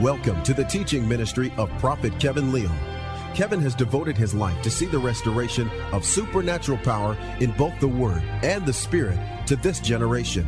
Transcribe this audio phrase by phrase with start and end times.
[0.00, 2.74] Welcome to the teaching ministry of Prophet Kevin Leon.
[3.34, 7.88] Kevin has devoted his life to see the restoration of supernatural power in both the
[7.88, 10.46] Word and the Spirit to this generation.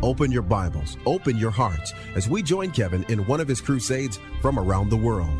[0.00, 4.20] Open your Bibles, open your hearts as we join Kevin in one of his crusades
[4.40, 5.36] from around the world.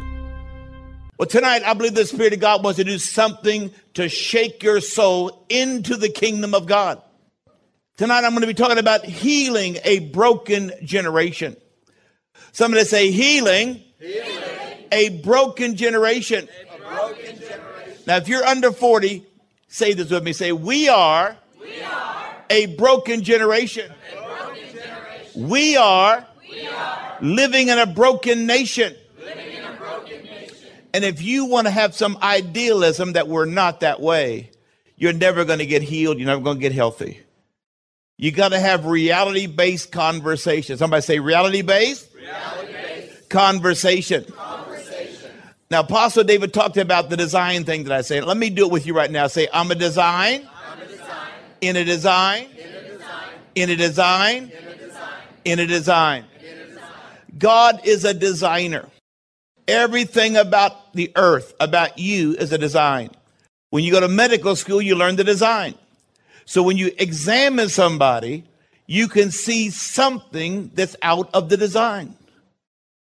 [1.16, 4.80] Well, tonight, I believe the Spirit of God wants to do something to shake your
[4.80, 7.00] soul into the kingdom of God.
[7.98, 11.56] Tonight, I'm going to be talking about healing a broken generation.
[12.54, 14.38] Somebody say healing, Healing
[14.92, 16.48] a broken generation.
[16.72, 18.02] a broken generation.
[18.06, 19.26] Now, if you're under 40,
[19.66, 20.32] say this with me.
[20.32, 23.90] Say, we are, We are a broken generation.
[23.90, 25.48] a broken generation.
[25.48, 28.94] We are We are living in a broken nation.
[29.18, 30.68] living in a broken nation.
[30.94, 34.52] And if you want to have some idealism that we're not that way,
[34.96, 36.18] you're never going to get healed.
[36.18, 37.20] You're never going to get healthy.
[38.16, 40.78] You got to have reality based conversation.
[40.78, 42.13] Somebody say reality based
[43.28, 44.24] Conversation.
[44.24, 45.30] conversation.
[45.70, 48.24] Now, Apostle David talked about the design thing that I said.
[48.24, 49.26] Let me do it with you right now.
[49.26, 52.48] Say, I'm a design I'm a design in a design
[53.54, 54.50] in a design.
[55.44, 56.24] in a design.
[57.38, 58.88] God is a designer.
[59.66, 63.10] Everything about the earth, about you, is a design.
[63.70, 65.74] When you go to medical school, you learn the design.
[66.44, 68.44] So when you examine somebody,
[68.86, 72.14] you can see something that's out of the design.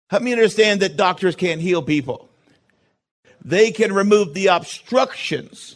[0.10, 2.30] Help me understand that doctors can't heal people.
[3.44, 5.76] They can remove the obstructions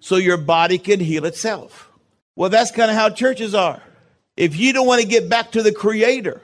[0.00, 1.90] so your body can heal itself.
[2.36, 3.82] Well, that's kind of how churches are.
[4.36, 6.40] If you don't want to get back to the creator,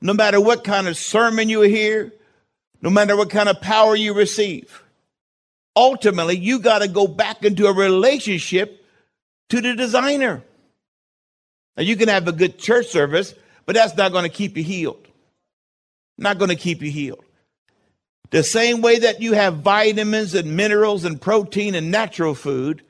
[0.00, 2.12] no matter what kind of sermon you hear,
[2.80, 4.82] no matter what kind of power you receive,
[5.76, 8.84] ultimately you got to go back into a relationship
[9.50, 10.42] to the designer.
[11.78, 13.34] Now you can have a good church service,
[13.64, 15.06] but that's not going to keep you healed.
[16.18, 17.24] Not going to keep you healed.
[18.30, 22.82] The same way that you have vitamins and minerals and protein and natural food,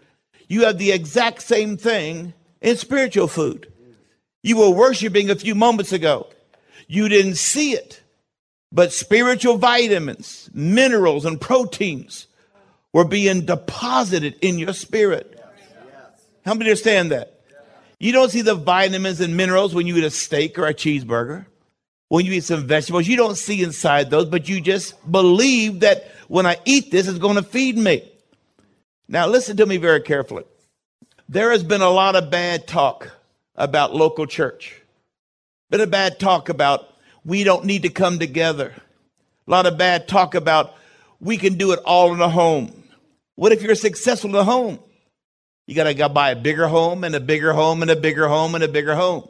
[0.48, 2.32] you have the exact same thing
[2.62, 3.70] in spiritual food.
[4.42, 6.26] You were worshiping a few moments ago.
[6.86, 8.00] You didn't see it,
[8.72, 12.26] but spiritual vitamins, minerals, and proteins
[12.94, 15.38] were being deposited in your spirit.
[16.46, 17.37] How many understand that?
[18.00, 21.46] You don't see the vitamins and minerals when you eat a steak or a cheeseburger.
[22.08, 26.10] When you eat some vegetables, you don't see inside those, but you just believe that
[26.28, 28.08] when I eat this, it's going to feed me.
[29.08, 30.44] Now, listen to me very carefully.
[31.28, 33.10] There has been a lot of bad talk
[33.56, 34.80] about local church,
[35.68, 36.94] been a bad talk about
[37.24, 38.72] we don't need to come together,
[39.46, 40.74] a lot of bad talk about
[41.20, 42.84] we can do it all in a home.
[43.34, 44.78] What if you're successful in a home?
[45.68, 48.54] You got to buy a bigger home and a bigger home and a bigger home
[48.54, 49.28] and a bigger home.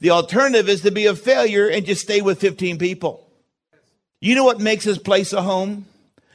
[0.00, 3.24] The alternative is to be a failure and just stay with 15 people.
[4.20, 5.86] You know what makes this place a home?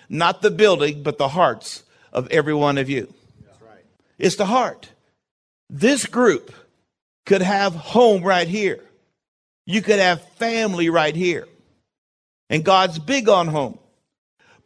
[0.08, 3.14] Not the building, but the hearts of every one of you.
[3.60, 3.84] Right.
[4.18, 4.90] It's the heart.
[5.70, 6.54] This group
[7.26, 8.80] could have home right here.
[9.66, 11.46] You could have family right here.
[12.50, 13.80] And God's big on home.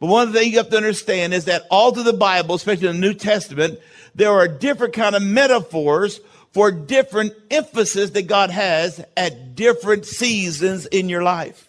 [0.00, 3.00] But one thing you have to understand is that all through the Bible, especially in
[3.00, 3.80] the New Testament,
[4.14, 6.20] there are different kind of metaphors
[6.52, 11.68] for different emphasis that God has at different seasons in your life.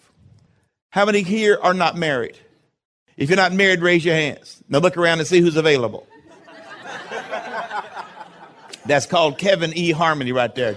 [0.91, 2.37] How many here are not married?
[3.17, 4.63] If you're not married, raise your hands.
[4.69, 6.07] Now look around and see who's available.
[8.85, 9.91] That's called Kevin E.
[9.91, 10.75] Harmony right there.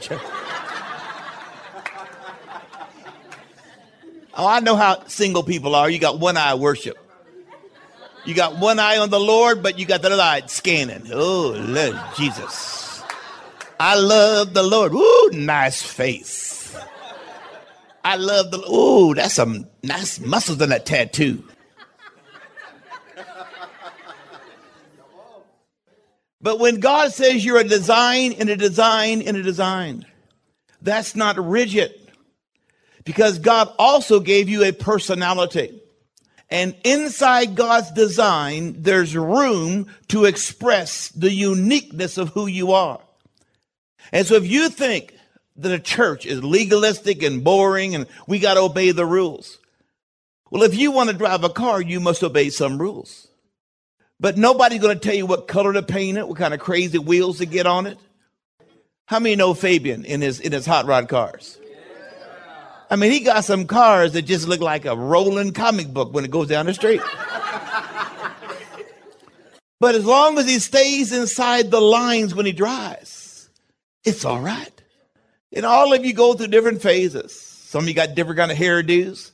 [4.34, 5.88] Oh, I know how single people are.
[5.88, 6.98] You got one eye worship.
[8.24, 11.08] You got one eye on the Lord, but you got the other eye scanning.
[11.12, 13.02] Oh, Lord Jesus.
[13.80, 14.94] I love the Lord.
[14.94, 16.76] Ooh, nice face.
[18.04, 21.42] I love the Ooh, that's some nice muscles in that tattoo.
[26.40, 30.04] But when God says you're a design in a design in a design,
[30.80, 31.94] that's not rigid.
[33.04, 35.81] Because God also gave you a personality.
[36.52, 43.00] And inside God's design, there's room to express the uniqueness of who you are.
[44.12, 45.16] And so if you think
[45.56, 49.58] that a church is legalistic and boring and we got to obey the rules,
[50.50, 53.28] well, if you want to drive a car, you must obey some rules.
[54.20, 56.99] But nobody's going to tell you what color to paint it, what kind of crazy
[56.99, 57.96] wheels to get on it.
[59.06, 61.56] How many know Fabian in his in his hot rod cars?
[62.92, 66.26] I mean, he got some cars that just look like a rolling comic book when
[66.26, 67.00] it goes down the street.
[69.80, 73.48] but as long as he stays inside the lines when he drives,
[74.04, 74.82] it's all right.
[75.54, 77.34] And all of you go through different phases.
[77.34, 79.30] Some of you got different kind of hairdos.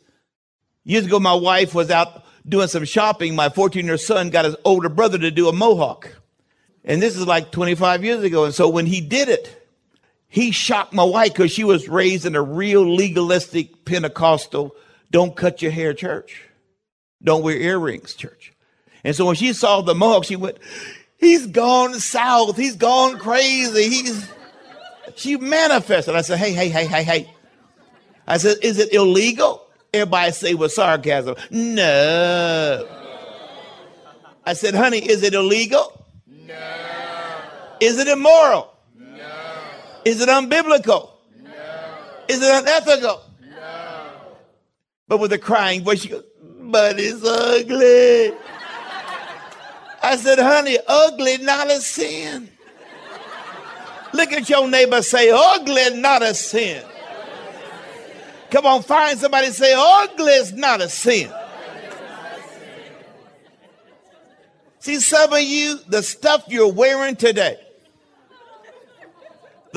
[0.85, 3.35] Years ago, my wife was out doing some shopping.
[3.35, 6.17] My 14 year son got his older brother to do a mohawk.
[6.85, 8.45] And this is like 25 years ago.
[8.45, 9.58] And so when he did it,
[10.29, 14.75] he shocked my wife because she was raised in a real legalistic Pentecostal,
[15.11, 16.45] don't cut your hair church.
[17.23, 18.53] Don't wear earrings church.
[19.05, 20.59] And so when she saw the mohawk, she went,
[21.17, 22.57] he's gone south.
[22.57, 23.89] He's gone crazy.
[23.89, 24.31] He's,
[25.17, 26.15] she manifested.
[26.15, 27.35] I said, hey, hey, hey, hey, hey.
[28.27, 29.67] I said, is it illegal?
[29.95, 32.87] Everybody say with sarcasm, no.
[34.45, 36.07] I said, honey, is it illegal?
[36.27, 36.55] No.
[37.81, 38.78] Is it immoral?
[40.09, 41.11] Is it unbiblical?
[41.43, 41.51] No.
[42.29, 43.21] Is it unethical?
[43.43, 44.11] No.
[45.07, 48.35] But with a crying voice, she goes, but it's ugly.
[50.03, 52.49] I said, honey, ugly, not a sin.
[54.15, 56.83] Look at your neighbor say, ugly, not a sin.
[58.51, 61.31] Come on, find somebody say, ugly is not a sin.
[64.79, 67.59] See, some of you, the stuff you're wearing today,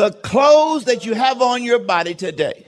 [0.01, 2.65] the clothes that you have on your body today,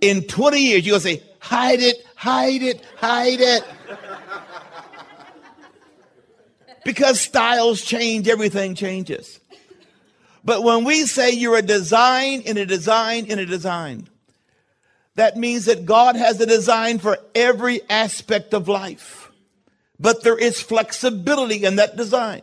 [0.00, 3.62] in 20 years, you're going to say, hide it, hide it, hide it.
[6.86, 9.40] because styles change, everything changes.
[10.42, 14.08] But when we say you're a design in a design in a design,
[15.16, 19.30] that means that God has a design for every aspect of life.
[20.00, 22.40] But there is flexibility in that design.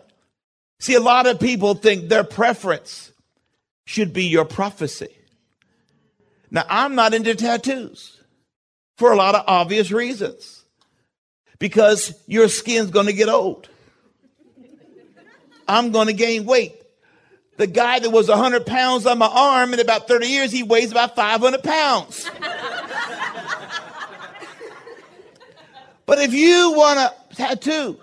[0.78, 3.12] See, a lot of people think their preference
[3.86, 5.16] should be your prophecy.
[6.52, 8.22] Now, I'm not into tattoos
[8.98, 10.64] for a lot of obvious reasons.
[11.60, 13.70] Because your skin's going to get old.
[15.68, 16.74] I'm going to gain weight.
[17.58, 20.92] The guy that was 100 pounds on my arm in about 30 years, he weighs
[20.92, 22.30] about 500 pounds.
[26.06, 27.98] but if you want a tattoo,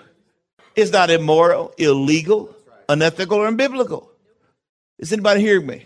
[0.74, 2.56] it's not immoral, illegal,
[2.88, 4.08] unethical, or unbiblical.
[5.02, 5.84] Is anybody hearing me?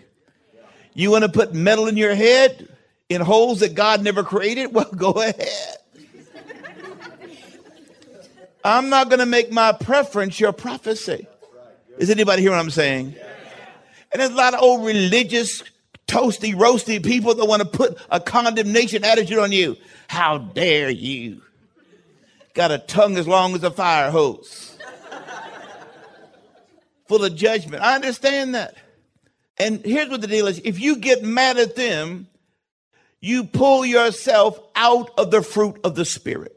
[0.92, 2.68] You want to put metal in your head
[3.08, 4.70] in holes that God never created?
[4.74, 5.78] Well, go ahead.
[8.62, 11.26] I'm not going to make my preference your prophecy.
[11.96, 13.16] Is anybody hearing what I'm saying?
[14.12, 15.62] And there's a lot of old religious,
[16.06, 19.78] toasty, roasty people that want to put a condemnation attitude on you.
[20.08, 21.40] How dare you?
[22.52, 24.76] Got a tongue as long as a fire hose.
[27.08, 27.82] Full of judgment.
[27.82, 28.76] I understand that.
[29.58, 32.28] And here's what the deal is if you get mad at them,
[33.20, 36.52] you pull yourself out of the fruit of the Spirit.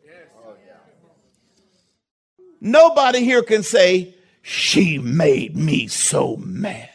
[2.61, 6.89] Nobody here can say, She made me so mad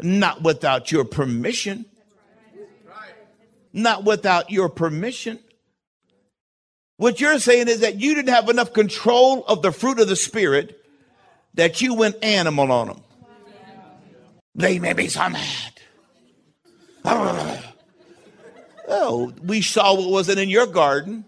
[0.00, 1.84] not without your permission.
[3.72, 5.38] Not without your permission.
[6.96, 10.16] What you're saying is that you didn't have enough control of the fruit of the
[10.16, 10.84] Spirit
[11.54, 13.02] that you went animal on them.
[14.54, 15.72] They may be so mad.
[18.88, 21.24] Oh, we saw what wasn't in your garden.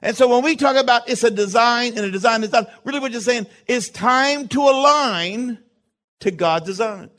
[0.00, 3.00] And so when we talk about it's a design and a design is not, really
[3.00, 5.58] what you're saying is time to align
[6.20, 7.10] to God's design.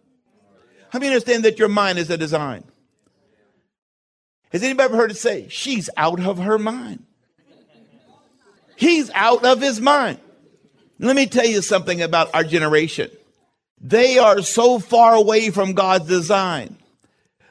[0.89, 2.63] How many understand that your mind is a design?
[4.51, 7.03] Has anybody ever heard it say, she's out of her mind?
[8.75, 10.19] He's out of his mind.
[10.99, 13.09] Let me tell you something about our generation.
[13.81, 16.77] They are so far away from God's design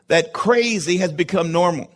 [0.09, 1.90] that crazy has become normal.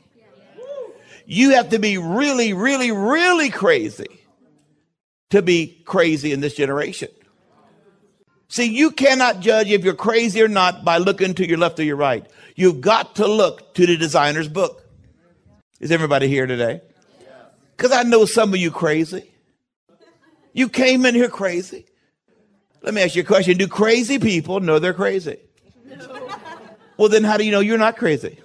[1.26, 4.20] You have to be really, really, really crazy
[5.30, 7.08] to be crazy in this generation.
[8.48, 11.84] See, you cannot judge if you're crazy or not by looking to your left or
[11.84, 12.26] your right.
[12.54, 14.86] You've got to look to the designer's book.
[15.80, 16.82] Is everybody here today?
[17.76, 19.31] Because I know some of you crazy.
[20.52, 21.86] You came in here crazy.
[22.82, 23.56] Let me ask you a question.
[23.56, 25.38] Do crazy people know they're crazy?
[25.86, 26.28] No.
[26.96, 28.38] Well, then how do you know you're not crazy?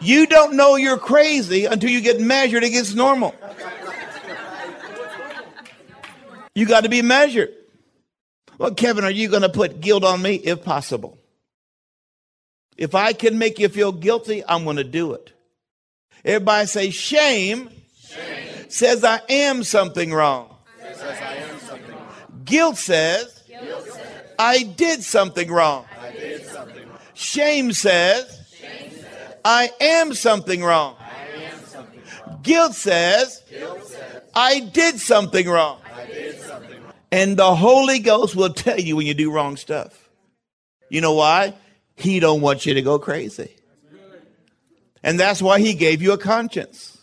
[0.00, 3.34] You don't know you're crazy until you get measured against normal.
[6.54, 7.54] You got to be measured.
[8.58, 10.34] Well, Kevin, are you going to put guilt on me?
[10.34, 11.18] If possible.
[12.76, 15.32] If I can make you feel guilty, I'm going to do it.
[16.24, 17.79] Everybody say, shame, shame.
[18.72, 20.54] Says I am something wrong.
[20.82, 21.50] I.
[22.44, 23.42] Guilt, says,
[24.38, 25.86] I did something wrong.
[27.14, 28.40] Shame says
[29.44, 30.96] I am something wrong.
[32.42, 33.42] Guilt, says,
[34.34, 35.80] I did something wrong.
[36.06, 36.92] Did something wrong.
[37.12, 40.08] And the Holy Ghost will tell you when you do wrong stuff.
[40.88, 41.54] You know why?
[41.96, 43.54] He don't want you to go crazy.
[45.02, 46.99] And that's why he gave you a conscience.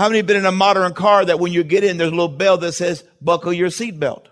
[0.00, 2.14] How many have been in a modern car that when you get in, there's a
[2.14, 4.28] little bell that says, buckle your seatbelt?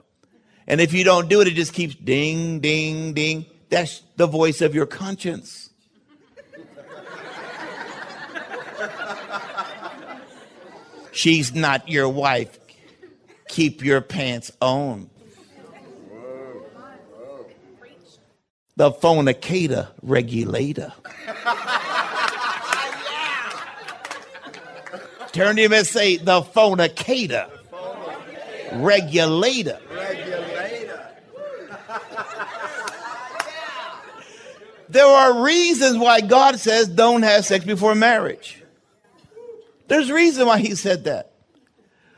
[0.67, 3.45] And if you don't do it, it just keeps ding, ding, ding.
[3.69, 5.69] That's the voice of your conscience.
[11.13, 12.59] She's not your wife.
[13.49, 15.11] Keep your pants on.
[18.77, 20.95] The fornicator regulator.
[25.39, 27.49] Turn to him and say, the fornicator
[28.73, 29.79] regulator.
[34.89, 38.61] There are reasons why God says don't have sex before marriage.
[39.87, 41.31] There's reason why he said that.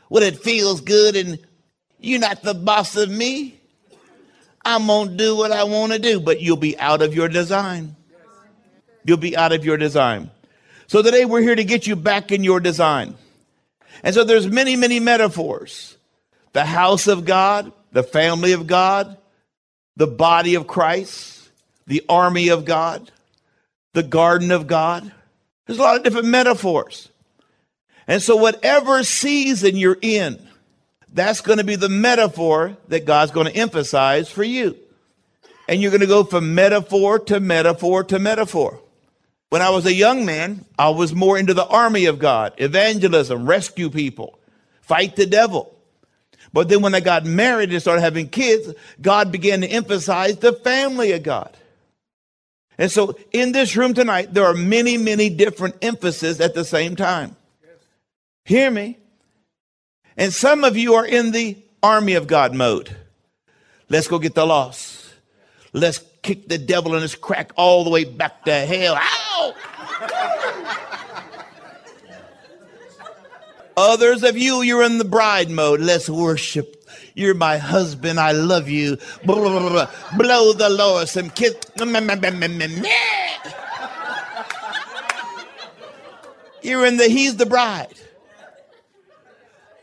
[0.09, 1.37] Well, it feels good and
[1.99, 3.61] you're not the boss of me.
[4.65, 7.27] I'm going to do what I want to do, but you'll be out of your
[7.27, 7.95] design.
[9.05, 10.31] You'll be out of your design.
[10.91, 13.15] So today we're here to get you back in your design.
[14.03, 15.95] And so there's many, many metaphors.
[16.51, 19.15] The house of God, the family of God,
[19.95, 21.49] the body of Christ,
[21.87, 23.09] the army of God,
[23.93, 25.09] the garden of God.
[25.65, 27.07] There's a lot of different metaphors.
[28.05, 30.45] And so whatever season you're in,
[31.07, 34.77] that's going to be the metaphor that God's going to emphasize for you.
[35.69, 38.81] And you're going to go from metaphor to metaphor to metaphor.
[39.51, 43.45] When I was a young man, I was more into the army of God, evangelism,
[43.45, 44.39] rescue people,
[44.79, 45.75] fight the devil.
[46.53, 50.53] But then when I got married and started having kids, God began to emphasize the
[50.53, 51.53] family of God.
[52.77, 56.95] And so in this room tonight, there are many, many different emphases at the same
[56.95, 57.35] time.
[58.45, 58.99] Hear me.
[60.15, 62.95] And some of you are in the army of God mode.
[63.89, 65.13] Let's go get the loss.
[65.73, 68.97] Let's kick the devil in his crack all the way back to hell.
[68.97, 69.55] Ow!
[73.77, 75.79] Others of you, you're in the bride mode.
[75.79, 76.77] Let's worship.
[77.15, 78.19] You're my husband.
[78.19, 78.97] I love you.
[79.25, 79.89] Blah, blah, blah.
[80.17, 81.55] Blow the Lord some kiss.
[86.61, 87.93] You're in the he's the bride.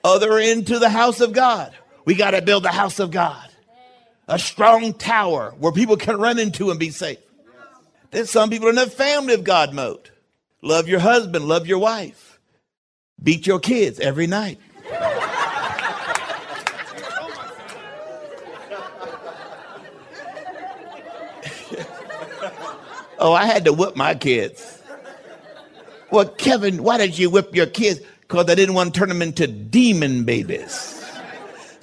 [0.04, 1.72] Other into the house of God.
[2.04, 3.47] We got to build the house of God.
[4.28, 7.18] A strong tower where people can run into and be safe.
[8.10, 10.10] Then some people in the family of God mode.
[10.60, 12.38] Love your husband, love your wife.
[13.22, 14.58] Beat your kids every night.
[23.18, 24.82] oh, I had to whip my kids.
[26.10, 28.00] Well, Kevin, why did you whip your kids?
[28.20, 30.97] Because I didn't want to turn them into demon babies.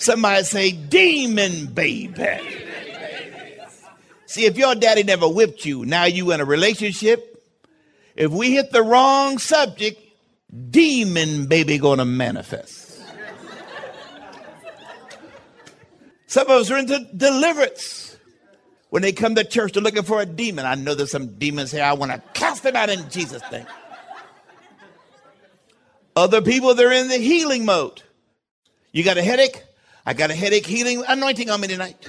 [0.06, 2.38] Somebody say, demon baby.
[4.28, 7.44] See, if your daddy never whipped you, now you in a relationship.
[8.16, 10.00] If we hit the wrong subject,
[10.70, 13.02] demon baby gonna manifest.
[16.28, 18.16] Some of us are into deliverance.
[18.92, 20.68] When they come to church, they're looking for a demon.
[20.68, 21.84] I know there's some demons here.
[21.84, 23.66] I want to cast them out in Jesus' name.
[26.16, 28.04] Other people, they're in the healing mode.
[28.92, 29.65] You got a headache?
[30.06, 32.08] I got a headache healing anointing on me tonight.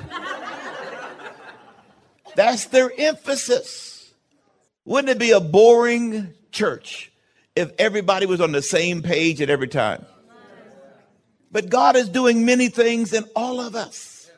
[2.34, 4.12] That's their emphasis.
[4.84, 7.10] Wouldn't it be a boring church
[7.54, 10.04] if everybody was on the same page at every time?
[11.50, 14.30] But God is doing many things in all of us.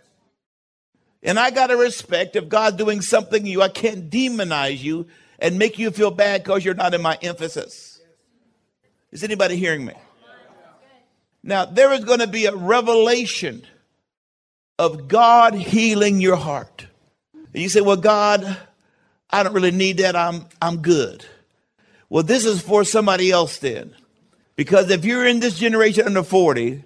[1.23, 5.09] And I got to respect if God's doing something in you, I can't demonize you
[5.41, 8.01] and make you feel bad because you're not in my emphasis.
[9.11, 9.95] Is anybody hearing me?
[11.43, 13.65] Now, there is going to be a revelation
[14.79, 16.87] of God healing your heart.
[17.33, 18.57] And you say, Well, God,
[19.31, 20.17] I don't really need that.
[20.17, 21.25] I'm, I'm good.
[22.09, 23.95] Well, this is for somebody else then.
[24.57, 26.85] Because if you're in this generation under 40,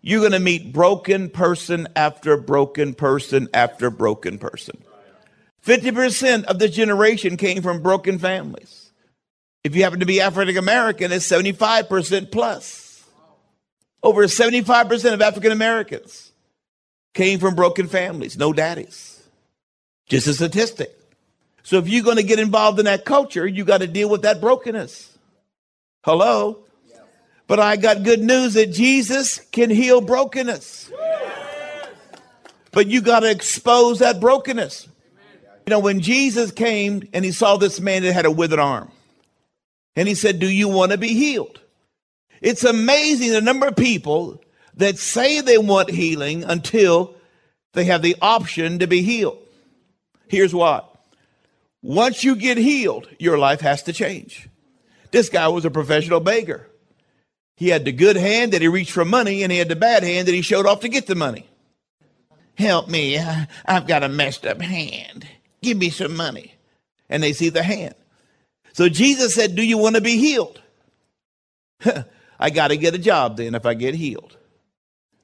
[0.00, 4.82] you're going to meet broken person after broken person after broken person.
[5.66, 8.90] 50% of this generation came from broken families.
[9.64, 12.83] If you happen to be African American, it's 75% plus.
[14.04, 16.30] Over 75% of African Americans
[17.14, 19.22] came from broken families, no daddies.
[20.10, 20.94] Just a statistic.
[21.62, 24.20] So if you're going to get involved in that culture, you got to deal with
[24.22, 25.16] that brokenness.
[26.04, 26.58] Hello?
[27.46, 30.90] But I got good news that Jesus can heal brokenness.
[32.72, 34.86] But you got to expose that brokenness.
[35.66, 38.90] You know, when Jesus came and he saw this man that had a withered arm,
[39.96, 41.60] and he said, Do you want to be healed?
[42.44, 44.38] It's amazing the number of people
[44.76, 47.16] that say they want healing until
[47.72, 49.38] they have the option to be healed.
[50.28, 50.94] Here's what
[51.82, 54.50] Once you get healed, your life has to change.
[55.10, 56.68] This guy was a professional beggar.
[57.56, 60.02] He had the good hand that he reached for money, and he had the bad
[60.02, 61.48] hand that he showed off to get the money.
[62.58, 63.18] Help me.
[63.64, 65.26] I've got a messed up hand.
[65.62, 66.56] Give me some money.
[67.08, 67.94] And they see the hand.
[68.74, 70.60] So Jesus said, Do you want to be healed?
[72.44, 74.36] I got to get a job then if I get healed.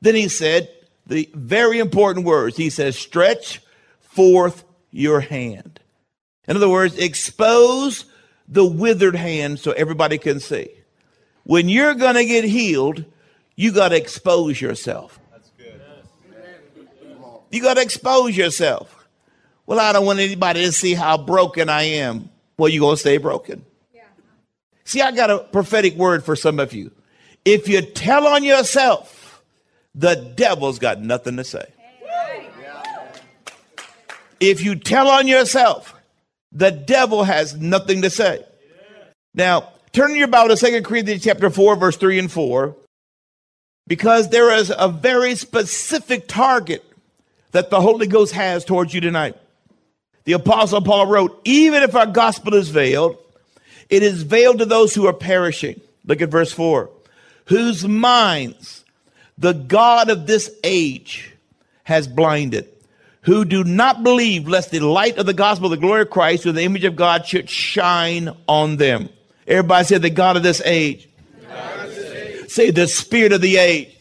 [0.01, 0.71] Then he said
[1.07, 2.57] the very important words.
[2.57, 3.61] He says, Stretch
[4.01, 5.81] forth your hand.
[6.49, 8.07] In other words, expose
[8.49, 10.71] the withered hand so everybody can see.
[11.45, 13.05] When you're going to get healed,
[13.55, 15.21] you got to expose yourself.
[17.51, 19.07] You got to expose yourself.
[19.67, 22.31] Well, I don't want anybody to see how broken I am.
[22.57, 23.67] Well, you're going to stay broken.
[23.93, 24.05] Yeah.
[24.85, 26.93] See, I got a prophetic word for some of you.
[27.45, 29.43] If you tell on yourself,
[29.95, 31.65] the devil's got nothing to say.
[34.39, 35.95] If you tell on yourself,
[36.53, 38.45] the devil has nothing to say.
[39.35, 42.75] Now, turn your Bible to 2 Corinthians chapter 4, verse 3 and 4,
[43.87, 46.85] because there is a very specific target
[47.53, 49.37] that the Holy Ghost has towards you tonight.
[50.25, 53.19] The Apostle Paul wrote, Even if our gospel is veiled,
[53.89, 55.81] it is veiled to those who are perishing.
[56.05, 56.91] Look at verse 4
[57.51, 58.85] whose minds
[59.37, 61.35] the God of this age
[61.83, 62.69] has blinded,
[63.23, 66.53] who do not believe, lest the light of the gospel the glory of Christ, or
[66.53, 69.09] the image of God, should shine on them.
[69.49, 71.09] Everybody said, the God of this age.
[72.47, 73.33] Say, the spirit.
[73.33, 73.97] Of the age.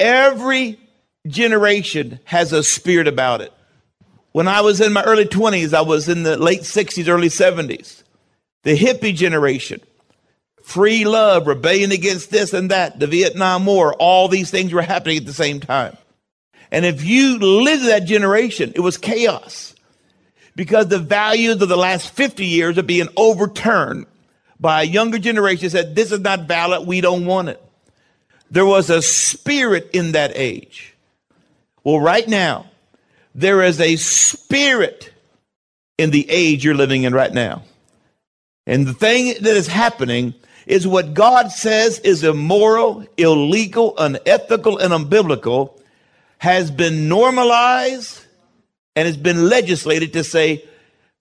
[0.00, 0.80] Every
[1.28, 3.52] generation has a spirit about it.
[4.32, 8.02] When I was in my early 20s, I was in the late 60s, early 70s.
[8.64, 9.80] The hippie generation,
[10.62, 15.18] free love, rebellion against this and that, the Vietnam War, all these things were happening
[15.18, 15.96] at the same time.
[16.70, 19.74] And if you lived that generation, it was chaos
[20.56, 24.06] because the values of the last 50 years are being overturned
[24.58, 26.86] by a younger generation that said, this is not valid.
[26.86, 27.62] We don't want it.
[28.50, 30.94] There was a spirit in that age.
[31.84, 32.66] Well, right now,
[33.34, 35.12] there is a spirit
[35.98, 37.62] in the age you're living in right now.
[38.66, 40.34] And the thing that is happening
[40.66, 45.78] is what God says is immoral, illegal, unethical, and unbiblical
[46.38, 48.24] has been normalized
[48.96, 50.64] and has been legislated to say,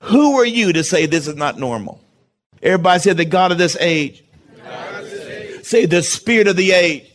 [0.02, 2.02] who are you to say this is not normal?
[2.62, 4.24] Everybody say the God of this age.
[4.66, 5.66] Of this age.
[5.66, 7.08] Say the spirit of the age.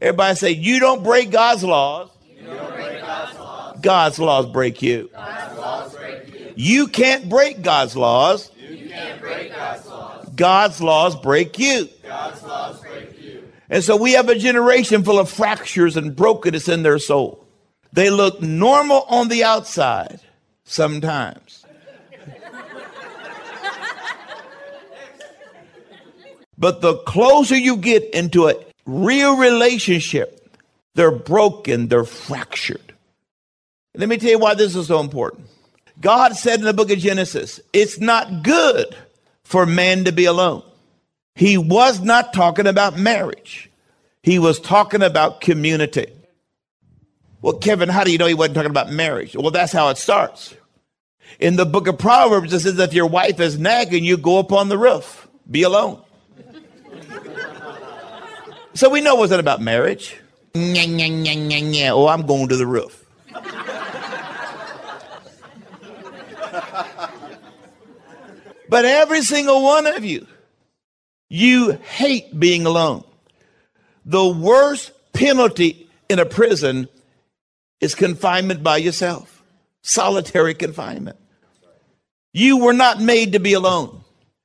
[0.00, 2.10] Everybody say, you don't break God's laws.
[3.82, 5.10] God's laws break you.
[5.12, 6.52] God's laws break you.
[6.56, 8.50] You can't break God's laws.
[8.58, 9.91] You can't break God's laws.
[10.34, 11.88] God's laws break you.
[12.02, 13.48] God's laws break you.
[13.68, 17.46] And so we have a generation full of fractures and brokenness in their soul.
[17.92, 20.20] They look normal on the outside
[20.64, 21.64] sometimes.
[26.58, 28.54] but the closer you get into a
[28.86, 30.56] real relationship,
[30.94, 32.94] they're broken, they're fractured.
[33.94, 35.46] Let me tell you why this is so important.
[36.00, 38.96] God said in the book of Genesis, it's not good
[39.52, 40.62] for man to be alone.
[41.34, 43.70] He was not talking about marriage.
[44.22, 46.06] He was talking about community.
[47.42, 49.36] Well, Kevin, how do you know he wasn't talking about marriage?
[49.36, 50.54] Well, that's how it starts.
[51.38, 54.52] In the book of Proverbs, it says if your wife is nagging, you go up
[54.52, 56.00] on the roof, be alone.
[58.72, 60.16] so we know it wasn't about marriage.
[61.92, 63.01] Oh, I'm going to the roof.
[68.72, 70.26] But every single one of you,
[71.28, 73.04] you hate being alone.
[74.06, 76.88] The worst penalty in a prison
[77.82, 79.42] is confinement by yourself,
[79.82, 81.18] solitary confinement.
[82.32, 84.04] You were not made to be alone.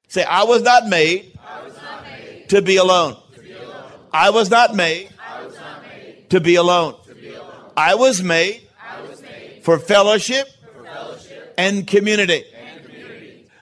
[0.10, 1.32] Say, I was not made,
[1.63, 3.16] was not made to, be alone.
[3.34, 3.92] to be alone.
[4.12, 5.10] I was not made,
[5.42, 6.96] was not made to, be alone.
[7.06, 7.72] to be alone.
[7.78, 8.68] I was made,
[9.10, 12.44] was made for, fellowship for fellowship and community.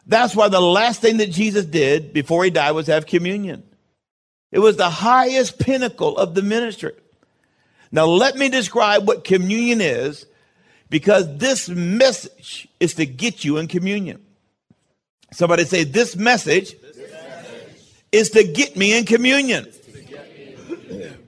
[0.06, 3.64] That's why the last thing that Jesus did before he died was have communion.
[4.52, 6.94] It was the highest pinnacle of the ministry.
[7.92, 10.26] Now, let me describe what communion is
[10.90, 14.24] because this message is to get you in communion.
[15.32, 17.76] Somebody say, This message, this message
[18.12, 19.68] is to get me in communion.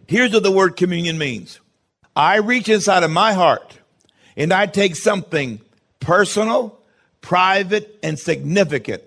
[0.08, 1.60] Here's what the word communion means
[2.16, 3.78] I reach inside of my heart
[4.38, 5.60] and I take something
[6.00, 6.77] personal
[7.28, 9.04] private and significant,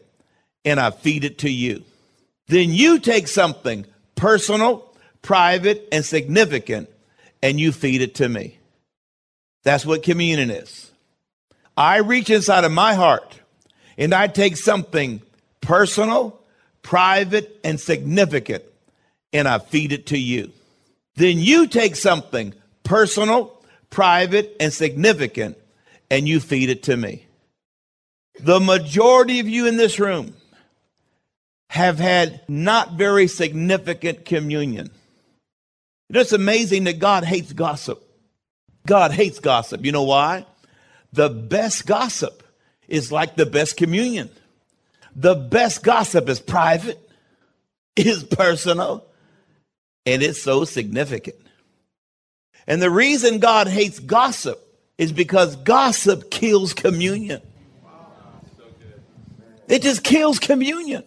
[0.62, 1.83] and I feed it to you.
[2.48, 6.90] Then you take something personal, private, and significant,
[7.42, 8.59] and you feed it to me.
[9.62, 10.90] That's what communion is.
[11.78, 13.40] I reach inside of my heart
[13.96, 15.22] and I take something
[15.62, 16.38] personal,
[16.83, 18.64] private, and significant
[19.33, 20.52] and I feed it to you.
[21.16, 22.52] Then you take something
[22.85, 25.56] personal, private, and significant
[26.11, 27.24] and you feed it to me.
[28.42, 30.35] The majority of you in this room
[31.68, 34.90] have had not very significant communion.
[36.09, 38.03] You know, it's amazing that God hates gossip.
[38.87, 39.85] God hates gossip.
[39.85, 40.46] You know why?
[41.12, 42.42] The best gossip
[42.88, 44.31] is like the best communion.
[45.14, 46.98] The best gossip is private,
[47.96, 49.05] is personal,
[50.07, 51.37] and it's so significant.
[52.66, 54.61] And the reason God hates gossip
[54.98, 57.42] is because gossip kills communion.
[59.70, 61.04] It just kills communion.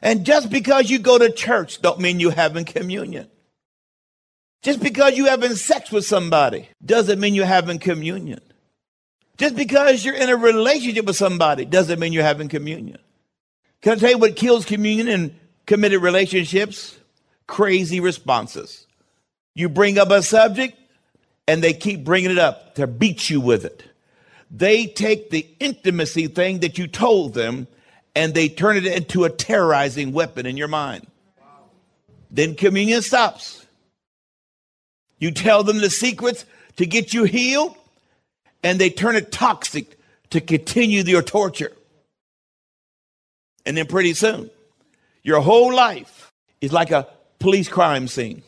[0.00, 3.28] And just because you go to church don't mean you having communion.
[4.62, 8.40] Just because you're having sex with somebody doesn't mean you're having communion.
[9.36, 12.98] Just because you're in a relationship with somebody doesn't mean you're having communion.
[13.82, 15.36] Can I tell you what kills communion in
[15.66, 16.98] committed relationships?
[17.46, 18.86] Crazy responses.
[19.54, 20.78] You bring up a subject
[21.46, 23.84] and they keep bringing it up to beat you with it.
[24.50, 27.66] They take the intimacy thing that you told them
[28.14, 31.06] and they turn it into a terrorizing weapon in your mind.
[32.30, 33.64] Then communion stops.
[35.18, 36.44] You tell them the secrets
[36.76, 37.74] to get you healed,
[38.62, 39.98] and they turn it toxic
[40.30, 41.72] to continue your torture.
[43.66, 44.50] And then pretty soon,
[45.22, 47.08] your whole life is like a
[47.38, 48.42] police crime scene.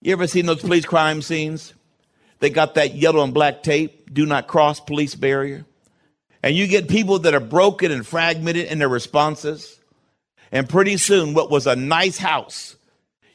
[0.00, 1.72] You ever seen those police crime scenes?
[2.38, 5.64] They got that yellow and black tape, do not cross police barrier.
[6.42, 9.80] And you get people that are broken and fragmented in their responses.
[10.52, 12.76] And pretty soon, what was a nice house,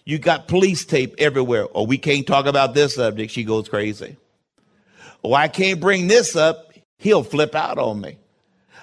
[0.06, 1.68] you got police tape everywhere.
[1.74, 3.32] Oh, we can't talk about this subject.
[3.32, 4.18] She goes crazy.
[5.24, 6.74] Oh, I can't bring this up.
[6.98, 8.18] He'll flip out on me.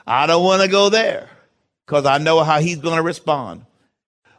[0.06, 1.28] I don't want to go there
[1.86, 3.64] because I know how he's going to respond.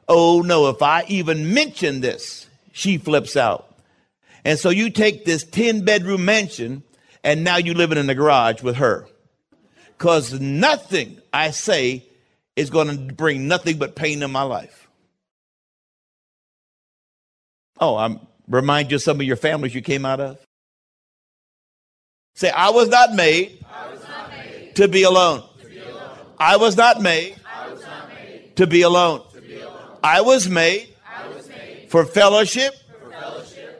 [0.07, 3.68] Oh, no, if I even mention this, she flips out.
[4.45, 6.83] And so you take this 10 bedroom mansion
[7.23, 9.07] and now you're living in the garage with her.
[9.97, 12.05] Because nothing I say
[12.55, 14.87] is going to bring nothing but pain in my life.
[17.79, 20.37] Oh, I'm remind you of some of your families you came out of.
[22.35, 25.43] Say, I was not made, was not made to be alone.
[25.61, 26.17] to be alone.
[26.37, 27.35] I was not made
[27.71, 29.21] was not made to be alone.
[29.33, 29.97] to be alone.
[30.03, 32.73] I was made I was made for fellowship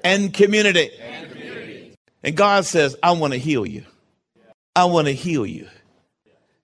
[0.04, 0.92] and community.
[2.24, 3.86] and God says, I want to heal you.
[4.76, 5.68] I want to heal you.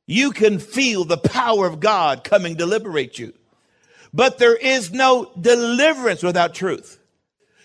[0.07, 3.33] You can feel the power of God coming to liberate you.
[4.13, 6.99] But there is no deliverance without truth.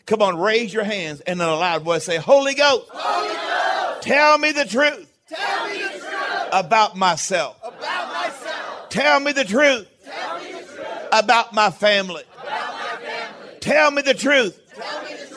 [0.06, 4.02] Come on, raise your hands and in a loud voice say, Holy Ghost, Holy Ghost,
[4.02, 7.56] tell me the truth tell me the truth about myself.
[7.62, 8.88] about myself.
[8.88, 12.24] Tell me the truth Tell me the truth about my family.
[12.42, 13.58] about my family.
[13.60, 15.29] Tell me the truth Tell me the truth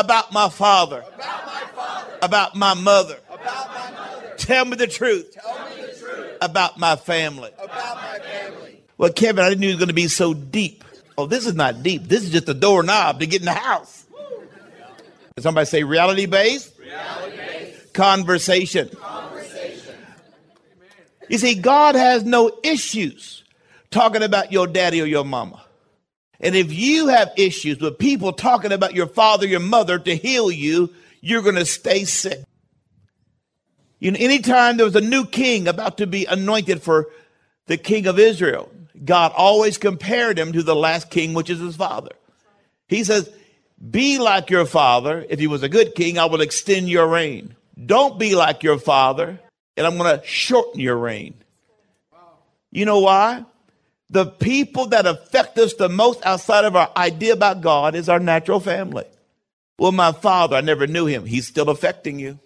[0.00, 3.18] about my father, about my father, about my mother.
[3.30, 4.34] about my mother.
[4.36, 7.50] Tell me the truth Tell me the truth about my family.
[7.58, 8.82] about my family.
[8.98, 10.84] Well, Kevin, I didn't know it was going to be so deep.
[11.18, 12.04] Oh, this is not deep.
[12.04, 14.04] This is just a doorknob to get in the house.
[15.38, 16.72] Somebody say reality based
[17.92, 18.90] conversation.
[21.28, 23.42] You see, God has no issues
[23.90, 25.64] talking about your daddy or your mama.
[26.40, 30.50] And if you have issues with people talking about your father, your mother to heal
[30.50, 32.44] you, you're going to stay sick.
[33.98, 37.08] You know, anytime there was a new king about to be anointed for
[37.66, 38.70] the king of Israel,
[39.04, 42.12] God always compared him to the last king, which is his father.
[42.88, 43.30] He says,
[43.90, 45.24] Be like your father.
[45.28, 47.56] If he was a good king, I will extend your reign.
[47.84, 49.40] Don't be like your father,
[49.76, 51.34] and I'm going to shorten your reign.
[52.70, 53.44] You know why?
[54.10, 58.20] The people that affect us the most outside of our idea about God is our
[58.20, 59.04] natural family.
[59.78, 61.26] Well, my father, I never knew him.
[61.26, 62.38] He's still affecting you.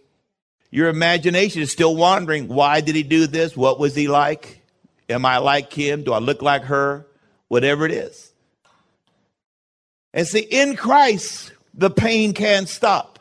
[0.71, 2.49] Your imagination is still wandering.
[2.49, 3.57] Why did he do this?
[3.57, 4.63] What was he like?
[5.09, 6.03] Am I like him?
[6.03, 7.07] Do I look like her?
[7.49, 8.33] Whatever it is.
[10.15, 13.19] And see, in Christ, the pain can stop,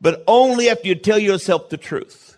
[0.00, 2.36] but only after you tell yourself the truth.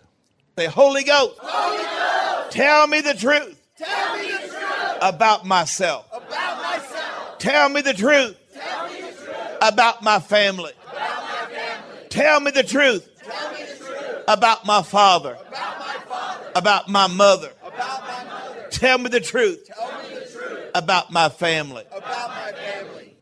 [0.57, 4.54] Say, Holy Ghost, Holy Ghost, tell me the truth tell me the truth
[5.01, 6.05] about myself.
[6.11, 7.37] about myself.
[7.39, 10.71] Tell me the truth Tell me the truth about my family.
[10.87, 11.97] about my family.
[12.09, 16.89] Tell me the truth Tell me the truth about my father, about my father, about
[16.89, 17.51] my mother.
[17.63, 18.67] about my mother.
[18.71, 21.83] Tell me the truth Tell me the truth about my family.
[21.91, 23.15] about my family.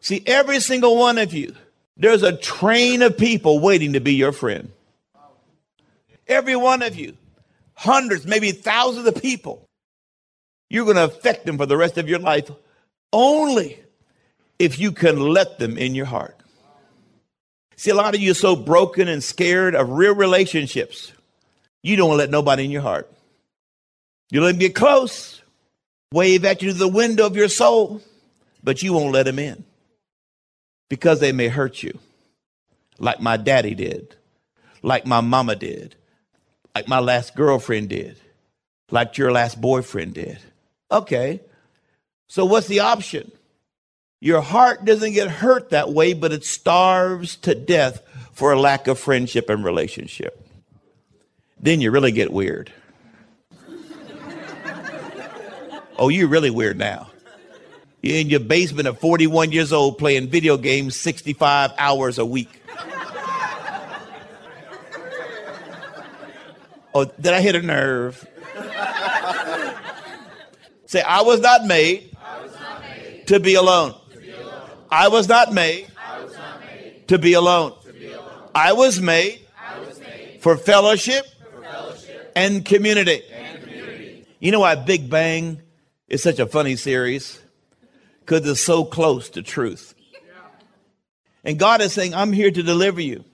[0.00, 1.54] See, every single one of you,
[1.96, 4.70] there's a train of people waiting to be your friend.
[6.26, 7.16] Every one of you,
[7.74, 9.68] hundreds, maybe thousands of people,
[10.70, 12.50] you're going to affect them for the rest of your life
[13.12, 13.78] only
[14.58, 16.36] if you can let them in your heart.
[17.76, 21.12] See, a lot of you are so broken and scared of real relationships,
[21.82, 23.10] you don't let nobody in your heart.
[24.30, 25.42] You let them get close,
[26.12, 28.00] wave at you through the window of your soul,
[28.62, 29.64] but you won't let them in
[30.88, 31.98] because they may hurt you,
[32.98, 34.14] like my daddy did,
[34.82, 35.96] like my mama did,
[36.74, 38.18] like my last girlfriend did,
[38.90, 40.38] like your last boyfriend did.
[40.92, 41.40] Okay,
[42.26, 43.30] so what's the option?
[44.20, 48.86] Your heart doesn't get hurt that way, but it starves to death for a lack
[48.88, 50.46] of friendship and relationship.
[51.58, 52.72] Then you really get weird.
[55.98, 57.10] oh, you're really weird now.
[58.02, 62.50] You're in your basement at 41 years old playing video games 65 hours a week.
[66.94, 68.26] oh, did I hit a nerve?
[70.90, 73.94] Say, I was not made, was not made to, be alone.
[74.12, 74.70] to be alone.
[74.90, 75.86] I was not made,
[76.20, 77.74] was not made to, be alone.
[77.84, 78.50] to be alone.
[78.56, 79.38] I was made,
[79.86, 83.22] was made for, fellowship for fellowship, and community.
[83.32, 84.26] and community.
[84.40, 85.62] You know why Big Bang
[86.08, 87.40] is such a funny series?
[88.18, 89.94] Because it's so close to truth.
[91.44, 93.24] And God is saying, I'm here to deliver you.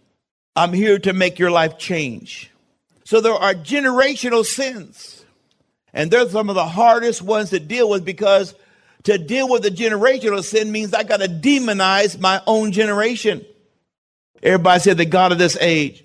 [0.55, 2.51] I'm here to make your life change.
[3.05, 5.25] So there are generational sins
[5.97, 8.55] and they're some of the hardest ones to deal with because
[9.05, 13.45] to deal with the generational sin means I got to demonize my own generation.
[14.43, 16.05] Everybody say the God of this age.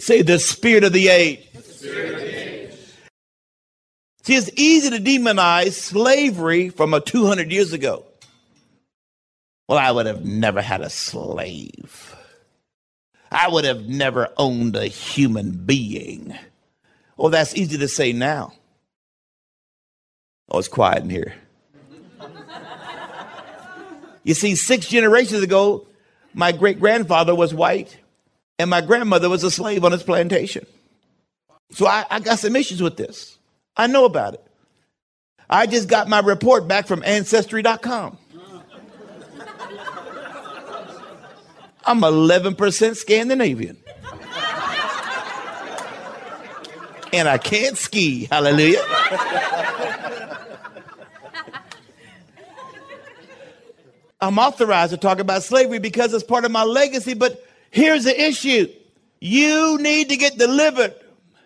[0.00, 1.48] Say the spirit of the age.
[1.62, 2.74] Spirit of the age.
[4.24, 8.04] See, it's easy to demonize slavery from a 200 years ago.
[9.66, 12.14] Well, I would have never had a slave.
[13.30, 16.36] I would have never owned a human being.
[17.22, 18.52] Well, that's easy to say now.
[20.50, 21.34] Oh, it's quiet in here.
[24.24, 25.86] You see, six generations ago,
[26.34, 27.96] my great grandfather was white,
[28.58, 30.66] and my grandmother was a slave on his plantation.
[31.70, 33.38] So I, I, got some issues with this.
[33.76, 34.44] I know about it.
[35.48, 38.18] I just got my report back from Ancestry.com.
[41.84, 43.81] I'm 11% Scandinavian.
[47.12, 48.26] And I can't ski.
[48.30, 48.82] Hallelujah.
[54.20, 58.20] I'm authorized to talk about slavery because it's part of my legacy, but here's the
[58.20, 58.68] issue.
[59.20, 60.94] You need to get delivered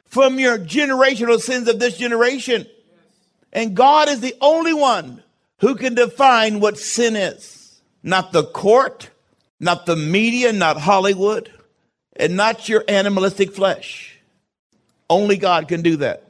[0.05, 2.67] from your generational sins of this generation.
[3.53, 5.23] And God is the only one
[5.59, 7.81] who can define what sin is.
[8.03, 9.11] Not the court,
[9.59, 11.51] not the media, not Hollywood,
[12.15, 14.16] and not your animalistic flesh.
[15.09, 16.23] Only God can do that.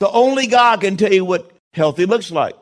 [0.00, 2.54] The only God can tell you what healthy looks like.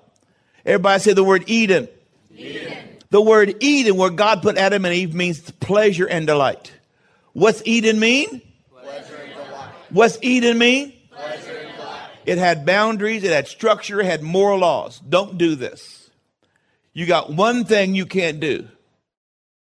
[0.65, 1.89] Everybody say the word Eden.
[2.35, 2.77] Eden.
[3.11, 6.73] The word Eden, where God put Adam and Eve, means pleasure and delight.
[7.33, 8.43] What's Eden mean?
[8.71, 9.71] Pleasure and delight.
[9.91, 10.93] What's Eden mean?
[12.27, 14.99] It had boundaries, it had structure, it had moral laws.
[14.99, 16.11] Don't do this.
[16.93, 18.67] You got one thing you can't do,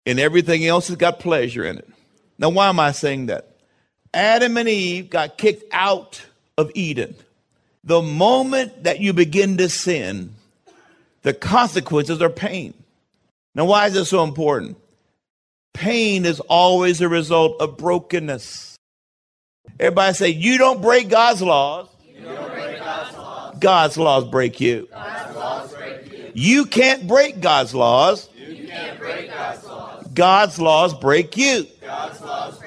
[0.05, 1.89] and everything else has got pleasure in it.
[2.37, 3.52] Now, why am I saying that?
[4.13, 6.21] Adam and Eve got kicked out
[6.57, 7.15] of Eden.
[7.83, 10.35] The moment that you begin to sin,
[11.23, 12.73] the consequences are pain.
[13.55, 14.77] Now, why is this so important?
[15.73, 18.77] Pain is always a result of brokenness.
[19.79, 21.87] Everybody say, You don't break God's laws.
[22.15, 23.57] Break God's, laws.
[23.59, 24.87] God's laws break you.
[24.91, 26.31] Laws break you.
[26.33, 28.29] You can't break God's laws.
[28.37, 30.07] You can't break God's laws.
[30.13, 31.67] God's laws break you.
[31.81, 32.59] God's laws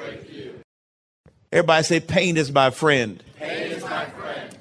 [1.52, 3.22] Everybody say, pain is my friend.
[3.37, 4.59] Pain is my friend.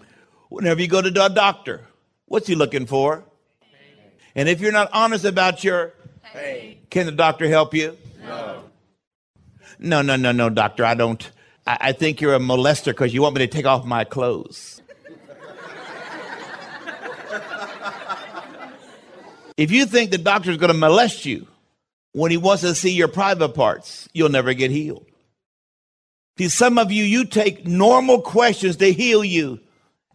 [0.49, 1.81] Whenever you go to the doctor,
[2.25, 3.23] what's he looking for?
[3.61, 4.11] Pain.
[4.35, 5.93] And if you're not honest about your
[6.23, 7.97] pain, can the doctor help you?
[8.23, 8.63] No.
[9.79, 10.85] No, no, no, no, doctor.
[10.85, 11.29] I don't.
[11.65, 14.81] I, I think you're a molester because you want me to take off my clothes.
[19.57, 21.47] if you think the doctor is going to molest you
[22.13, 25.05] when he wants to see your private parts, you'll never get healed.
[26.37, 29.59] See, some of you, you take normal questions to heal you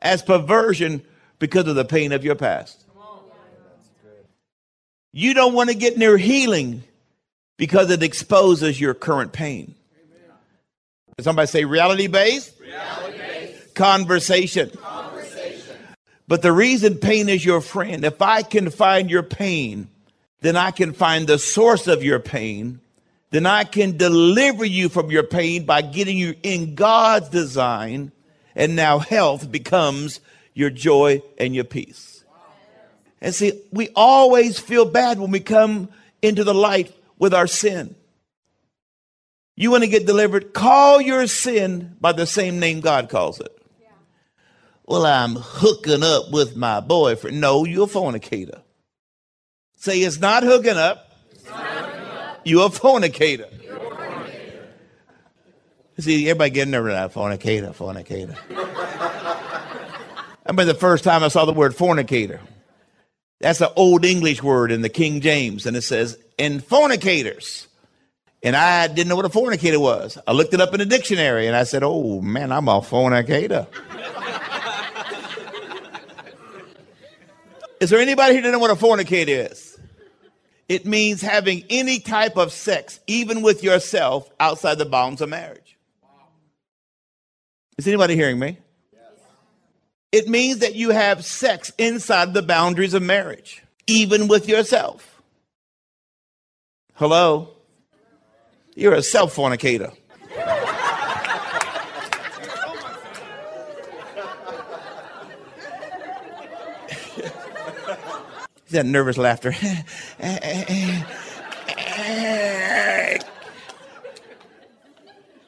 [0.02, 1.02] as perversion
[1.38, 2.85] because of the pain of your past.
[5.12, 6.85] You don't want to get near healing
[7.56, 9.74] because it exposes your current pain.
[11.18, 12.54] Somebody say reality based?
[13.74, 14.70] Conversation.
[14.70, 15.76] Conversation.
[16.28, 19.88] But the reason pain is your friend, if I can find your pain,
[20.40, 22.80] then I can find the source of your pain
[23.31, 28.12] then I can deliver you from your pain by getting you in God's design.
[28.57, 30.21] And now health becomes
[30.55, 32.25] your joy and your peace.
[33.21, 35.90] And see, we always feel bad when we come
[36.23, 37.95] into the light with our sin.
[39.57, 40.55] You want to get delivered?
[40.55, 43.57] Call your sin by the same name God calls it.
[44.87, 47.40] Well, I'm hooking up with my boyfriend.
[47.40, 48.62] No, you're a fornicator.
[49.77, 51.12] Say it's not hooking up.
[52.44, 53.48] You're a fornicator.
[55.98, 57.09] See, everybody getting nervous now.
[57.09, 58.37] Fornicator, fornicator.
[58.50, 62.40] I remember the first time I saw the word fornicator.
[63.40, 67.66] That's an old English word in the King James, and it says, "In fornicators."
[68.42, 70.16] And I didn't know what a fornicator was.
[70.26, 73.66] I looked it up in the dictionary, and I said, "Oh man, I'm a fornicator."
[77.81, 79.69] is there anybody here that know what a fornicator is?
[80.70, 85.76] It means having any type of sex, even with yourself, outside the bounds of marriage.
[87.76, 88.56] Is anybody hearing me?
[90.12, 95.20] It means that you have sex inside the boundaries of marriage, even with yourself.
[96.94, 97.48] Hello?
[98.76, 99.90] You're a self fornicator.
[108.70, 109.54] That nervous laughter.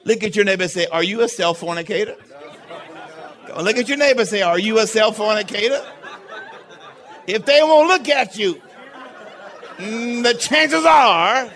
[0.05, 2.17] Look at your neighbor say, Are you a self fornicator?
[3.61, 5.85] Look at your neighbor say, Are you a self fornicator?
[7.27, 8.61] If they won't look at you,
[9.77, 11.49] mm, the chances are.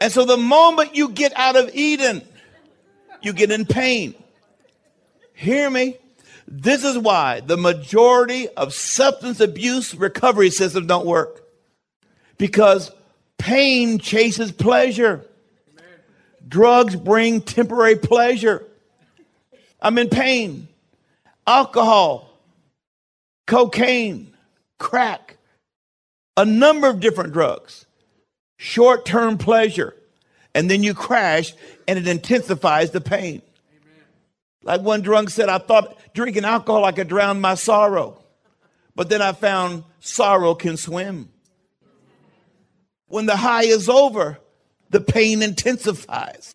[0.00, 2.22] And so the moment you get out of Eden,
[3.22, 4.14] you get in pain.
[5.34, 5.96] Hear me?
[6.48, 11.42] This is why the majority of substance abuse recovery systems don't work.
[12.38, 12.92] Because
[13.38, 15.24] pain chases pleasure.
[16.46, 18.64] Drugs bring temporary pleasure.
[19.80, 20.68] I'm in pain.
[21.46, 22.30] Alcohol,
[23.46, 24.34] cocaine,
[24.78, 25.36] crack,
[26.36, 27.85] a number of different drugs.
[28.56, 29.94] Short term pleasure.
[30.54, 31.52] And then you crash
[31.86, 33.42] and it intensifies the pain.
[34.62, 38.22] Like one drunk said, I thought drinking alcohol I could drown my sorrow.
[38.94, 41.28] But then I found sorrow can swim.
[43.08, 44.38] When the high is over,
[44.90, 46.54] the pain intensifies.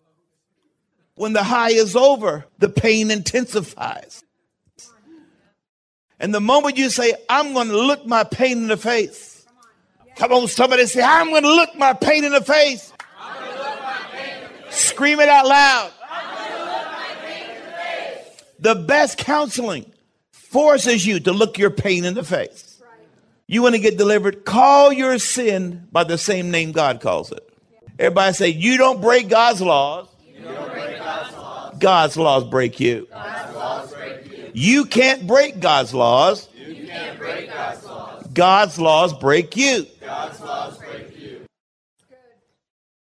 [1.14, 4.24] When the high is over, the pain intensifies.
[6.18, 9.31] And the moment you say, I'm going to look my pain in the face.
[10.16, 12.92] Come on, somebody say, I'm going to look my pain in the face.
[14.70, 15.92] Scream it out loud.
[18.58, 19.92] The best counseling
[20.30, 22.80] forces you to look your pain in the face.
[23.46, 24.44] You want to get delivered?
[24.44, 27.46] Call your sin by the same name God calls it.
[27.98, 30.08] Everybody say, You don't break God's laws.
[31.78, 33.08] God's laws break you.
[34.52, 36.48] You can't break God's laws.
[37.48, 37.81] God's
[38.78, 39.86] laws break you.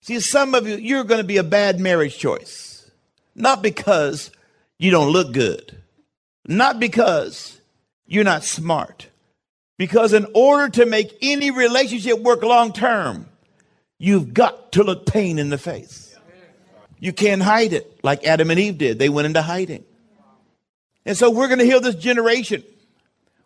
[0.01, 2.91] See, some of you, you're going to be a bad marriage choice.
[3.35, 4.31] Not because
[4.77, 5.77] you don't look good,
[6.45, 7.59] not because
[8.05, 9.07] you're not smart.
[9.77, 13.27] Because in order to make any relationship work long term,
[13.97, 16.15] you've got to look pain in the face.
[16.99, 18.99] You can't hide it like Adam and Eve did.
[18.99, 19.83] They went into hiding.
[21.05, 22.63] And so we're going to heal this generation.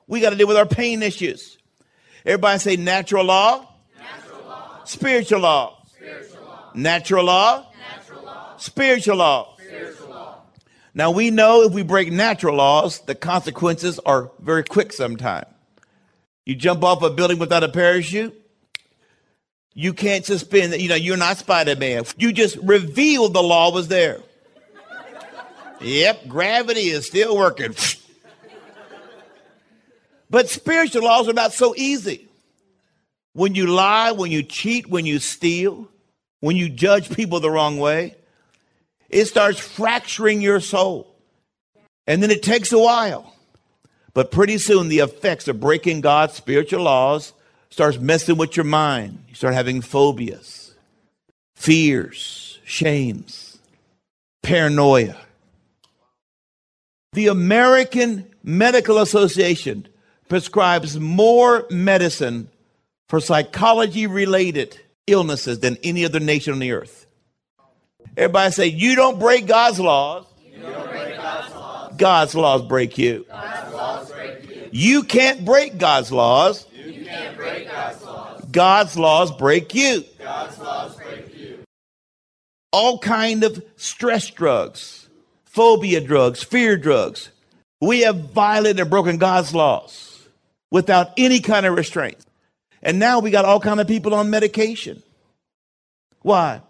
[0.05, 1.56] We got to deal with our pain issues.
[2.27, 3.65] Everybody say natural law,
[3.97, 4.83] natural law.
[4.83, 5.77] Spiritual, law.
[5.95, 8.57] spiritual law, natural law, natural law.
[8.57, 9.55] Spiritual, law.
[9.57, 10.41] spiritual law.
[10.93, 15.47] Now we know if we break natural laws, the consequences are very quick sometimes.
[16.45, 18.35] You jump off a building without a parachute,
[19.73, 20.81] you can't suspend that.
[20.81, 22.03] You know, you're not Spider Man.
[22.17, 24.19] You just revealed the law was there.
[25.79, 27.73] Yep, gravity is still working.
[30.29, 32.27] But spiritual laws are not so easy.
[33.33, 35.87] When you lie, when you cheat, when you steal,
[36.39, 38.15] when you judge people the wrong way,
[39.09, 41.13] it starts fracturing your soul.
[42.05, 43.33] And then it takes a while.
[44.13, 47.33] But pretty soon the effects of breaking God's spiritual laws
[47.69, 49.23] starts messing with your mind.
[49.29, 50.73] You start having phobias,
[51.55, 53.59] fears, shames,
[54.41, 55.17] paranoia.
[57.13, 59.87] The American Medical Association
[60.27, 62.49] prescribes more medicine
[63.09, 67.05] for psychology related illnesses than any other nation on the earth.
[68.15, 70.25] Everybody say, You don't break God's laws.
[70.61, 71.93] God's laws.
[71.97, 73.25] God's laws break you.
[74.71, 76.65] You can't break God's laws.
[78.51, 80.03] God's laws break you.
[82.73, 85.07] All kind of stress drugs,
[85.45, 87.29] phobia drugs, fear drugs.
[87.81, 90.16] We have violated and broken God's laws
[90.71, 92.17] without any kind of restraint.
[92.81, 95.01] And now we got all kind of people on medication.
[96.21, 96.61] Why?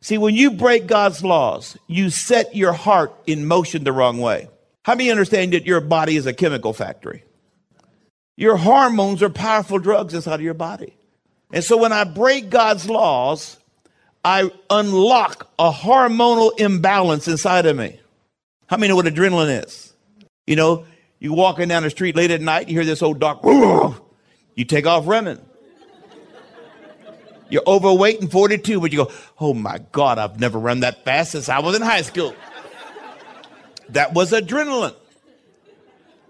[0.00, 4.48] See, when you break God's laws, you set your heart in motion the wrong way.
[4.84, 7.24] How many understand that your body is a chemical factory?
[8.36, 10.94] Your hormones are powerful drugs inside of your body.
[11.52, 13.56] And so when I break God's laws,
[14.24, 17.98] I unlock a hormonal imbalance inside of me.
[18.66, 19.92] How many know what adrenaline is?
[20.46, 20.84] You know,
[21.18, 23.40] you walking down the street late at night, you hear this old dog,
[24.54, 25.40] you take off running.
[27.48, 31.32] You're overweight and 42, but you go, oh my God, I've never run that fast
[31.32, 32.34] since I was in high school.
[33.90, 34.96] that was adrenaline.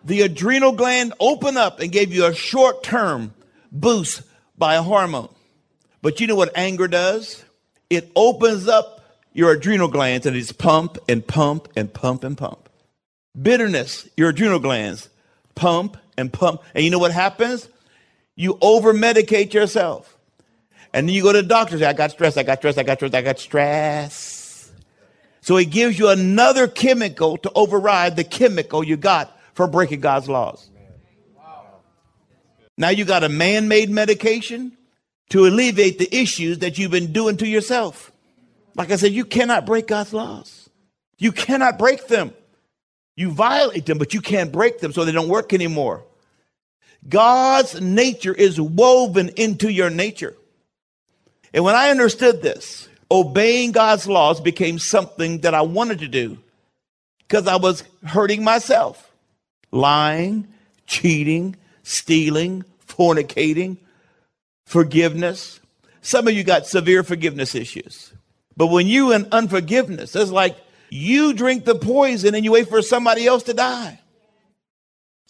[0.04, 3.34] The adrenal gland opened up and gave you a short term
[3.72, 4.22] boost
[4.56, 5.34] by a hormone.
[6.02, 7.44] But you know what anger does?
[7.90, 9.00] It opens up
[9.32, 12.65] your adrenal glands and it's pump and pump and pump and pump.
[13.40, 15.08] Bitterness, your adrenal glands
[15.54, 16.62] pump and pump.
[16.74, 17.68] And you know what happens?
[18.34, 20.16] You over medicate yourself.
[20.92, 22.78] And then you go to the doctor, and say, I got stress, I got stress,
[22.78, 24.72] I got stress, I got stress.
[25.40, 30.28] So he gives you another chemical to override the chemical you got for breaking God's
[30.28, 30.68] laws.
[32.78, 34.76] Now you got a man made medication
[35.30, 38.12] to alleviate the issues that you've been doing to yourself.
[38.74, 40.68] Like I said, you cannot break God's laws.
[41.18, 42.32] You cannot break them.
[43.16, 46.04] You violate them, but you can't break them so they don't work anymore.
[47.08, 50.36] God's nature is woven into your nature.
[51.54, 56.38] And when I understood this, obeying God's laws became something that I wanted to do
[57.20, 59.10] because I was hurting myself.
[59.72, 60.48] Lying,
[60.86, 63.78] cheating, stealing, fornicating,
[64.66, 65.60] forgiveness.
[66.02, 68.12] Some of you got severe forgiveness issues.
[68.56, 70.56] But when you in unforgiveness, it's like
[70.90, 74.00] you drink the poison and you wait for somebody else to die.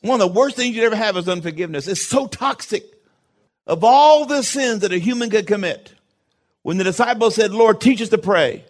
[0.03, 1.89] One of the worst things you'd ever have is unforgiveness.
[1.89, 2.85] It's so toxic.
[3.67, 5.93] Of all the sins that a human could commit,
[6.63, 8.65] when the disciples said, Lord, teach us to pray,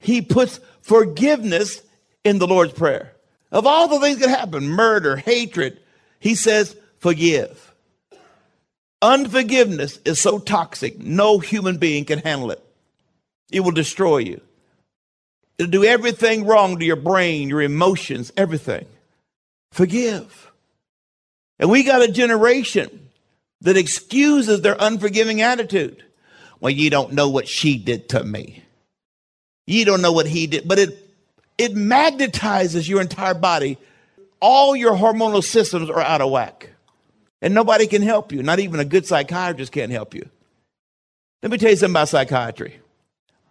[0.00, 1.82] he puts forgiveness
[2.24, 3.12] in the Lord's Prayer.
[3.50, 5.80] Of all the things that happen, murder, hatred,
[6.20, 7.74] he says, forgive.
[9.00, 12.62] Unforgiveness is so toxic, no human being can handle it.
[13.50, 14.40] It will destroy you.
[15.58, 18.86] It'll do everything wrong to your brain, your emotions, everything.
[19.72, 20.50] Forgive.
[21.58, 23.08] And we got a generation
[23.62, 26.04] that excuses their unforgiving attitude.
[26.60, 28.62] Well, you don't know what she did to me.
[29.66, 31.08] You don't know what he did, but it
[31.58, 33.78] it magnetizes your entire body.
[34.40, 36.70] All your hormonal systems are out of whack.
[37.42, 38.42] And nobody can help you.
[38.42, 40.28] Not even a good psychiatrist can't help you.
[41.42, 42.80] Let me tell you something about psychiatry.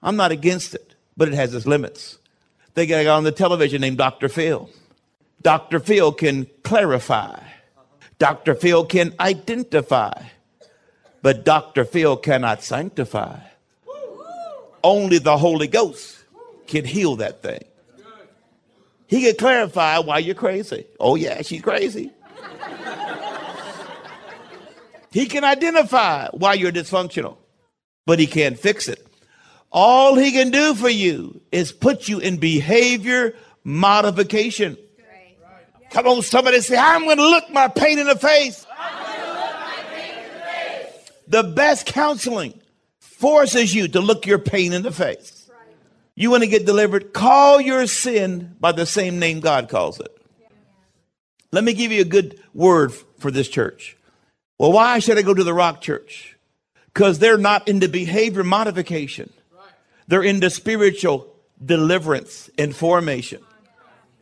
[0.02, 2.20] I'm not against it, but it has its limits.
[2.76, 4.30] They got a guy on the television named Dr.
[4.30, 4.70] Phil.
[5.42, 5.80] Dr.
[5.80, 7.40] Phil can clarify.
[8.20, 8.54] Dr.
[8.54, 10.24] Phil can identify.
[11.24, 11.86] But Dr.
[11.86, 13.40] Phil cannot sanctify.
[14.84, 16.24] Only the Holy Ghost
[16.68, 17.64] can heal that thing.
[19.08, 20.86] He can clarify why you're crazy.
[21.00, 22.12] Oh, yeah, she's crazy.
[25.12, 27.38] he can identify why you're dysfunctional,
[28.06, 29.07] but he can't fix it.
[29.80, 34.76] All he can do for you is put you in behavior modification.
[35.92, 38.66] Come on, somebody say, I'm going to look my pain in the face.
[41.28, 42.60] The best counseling
[42.98, 45.48] forces you to look your pain in the face.
[46.16, 47.14] You want to get delivered?
[47.14, 50.12] Call your sin by the same name God calls it.
[51.52, 53.96] Let me give you a good word for this church.
[54.58, 56.36] Well, why should I go to the Rock Church?
[56.92, 59.32] Because they're not into behavior modification,
[60.08, 61.34] they're into spiritual
[61.64, 63.42] deliverance and formation.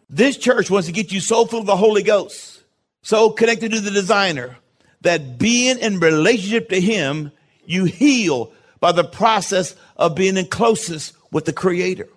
[0.10, 2.64] This church wants to get you so full of the Holy Ghost,
[3.02, 4.58] so connected to the designer,
[5.02, 7.32] that being in relationship to Him,
[7.66, 12.08] you heal by the process of being in closest with the Creator.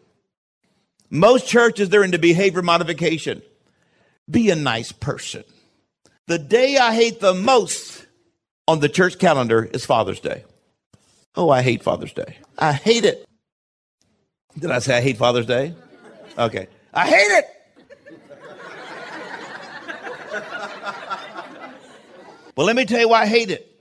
[1.10, 3.42] Most churches, they're into behavior modification.
[4.30, 5.44] Be a nice person.
[6.26, 8.06] The day I hate the most
[8.66, 10.44] on the church calendar is Father's Day.
[11.34, 12.36] Oh, I hate Father's Day.
[12.58, 13.24] I hate it.
[14.58, 15.74] Did I say I hate Father's Day?
[16.36, 16.66] Okay.
[16.92, 17.44] I hate it.
[22.56, 23.72] Well, let me tell you why I hate it.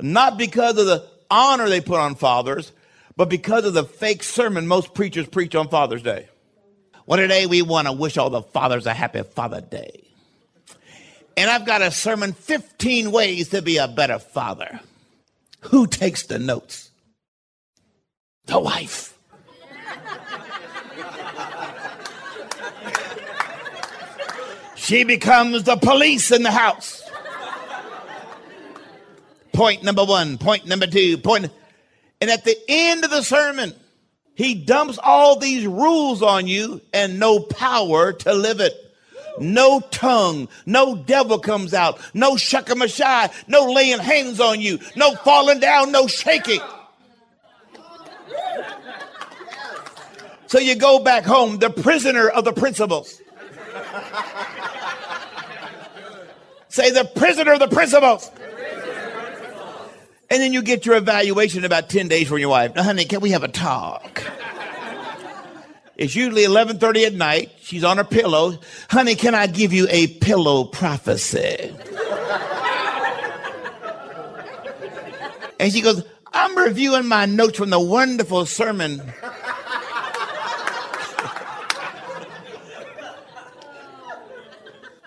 [0.00, 2.72] Not because of the honor they put on fathers,
[3.14, 6.28] but because of the fake sermon most preachers preach on Father's Day.
[7.04, 10.04] Well, today we want to wish all the fathers a happy Father Day.
[11.36, 14.80] And I've got a sermon 15 ways to be a better father.
[15.60, 16.90] Who takes the notes?
[18.46, 19.18] The wife.
[24.82, 27.08] She becomes the police in the house.
[29.52, 31.50] Point number one, point number two, point.
[32.20, 33.74] And at the end of the sermon,
[34.34, 38.74] he dumps all these rules on you and no power to live it.
[39.38, 45.60] No tongue, no devil comes out, no shuckamashai, no laying hands on you, no falling
[45.60, 46.60] down, no shaking.
[50.48, 53.22] So you go back home, the prisoner of the principles.
[56.72, 58.30] Say the prisoner of the principles.
[60.30, 62.74] And then you get your evaluation about 10 days from your wife.
[62.74, 64.22] Now, honey, can we have a talk?
[65.98, 67.52] It's usually 11:30 at night.
[67.60, 68.58] She's on her pillow.
[68.88, 71.74] Honey, can I give you a pillow prophecy?
[75.60, 76.02] and she goes,
[76.32, 79.02] I'm reviewing my notes from the wonderful sermon.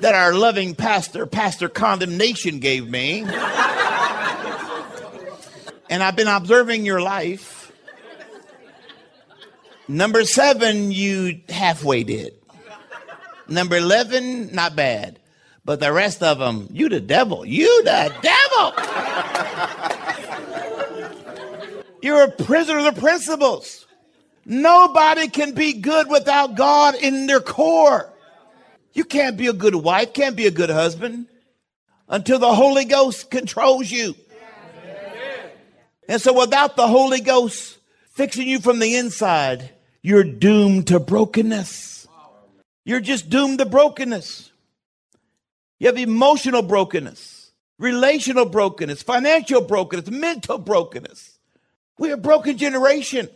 [0.06, 3.22] That our loving pastor, Pastor Condemnation, gave me.
[5.90, 7.72] and I've been observing your life.
[9.88, 12.36] Number seven, you halfway did.
[13.48, 15.18] Number 11, not bad.
[15.64, 17.44] But the rest of them, you the devil.
[17.44, 18.74] You the devil.
[22.04, 23.88] You're a prisoner of the principles.
[24.46, 28.12] Nobody can be good without God in their core.
[28.96, 31.28] You can't be a good wife, can't be a good husband
[32.08, 34.16] until the Holy Ghost controls you.
[36.08, 37.78] And so without the Holy Ghost
[38.12, 39.72] fixing you from the inside,
[40.02, 42.08] you're doomed to brokenness.
[42.86, 44.52] You're just doomed to brokenness.
[45.78, 51.38] You have emotional brokenness, relational brokenness, financial brokenness, mental brokenness.
[51.98, 53.28] We're a broken generation.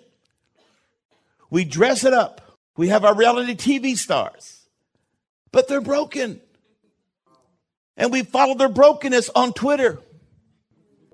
[1.49, 2.57] We dress it up.
[2.77, 4.58] We have our reality TV stars
[5.51, 6.41] but they're broken.
[7.97, 9.99] And we follow their brokenness on Twitter.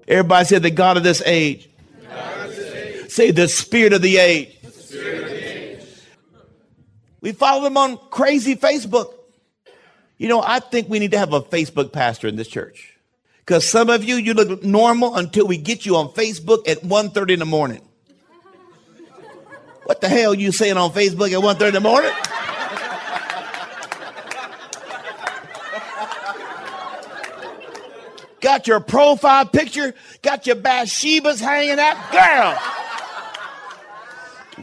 [0.08, 1.68] Everybody said the God of this age.
[2.12, 3.10] Age.
[3.10, 4.56] Say the spirit of the age.
[4.64, 5.88] Of the age.
[7.22, 9.14] We follow them on crazy Facebook.
[10.18, 12.94] You know, I think we need to have a Facebook pastor in this church.
[13.40, 17.32] Because some of you, you look normal until we get you on Facebook at 1.30
[17.32, 17.82] in the morning.
[19.84, 22.12] What the hell are you saying on Facebook at 1.30 in the morning?
[28.42, 32.12] Got your profile picture, got your Bathshebas hanging out.
[32.12, 32.58] Girl,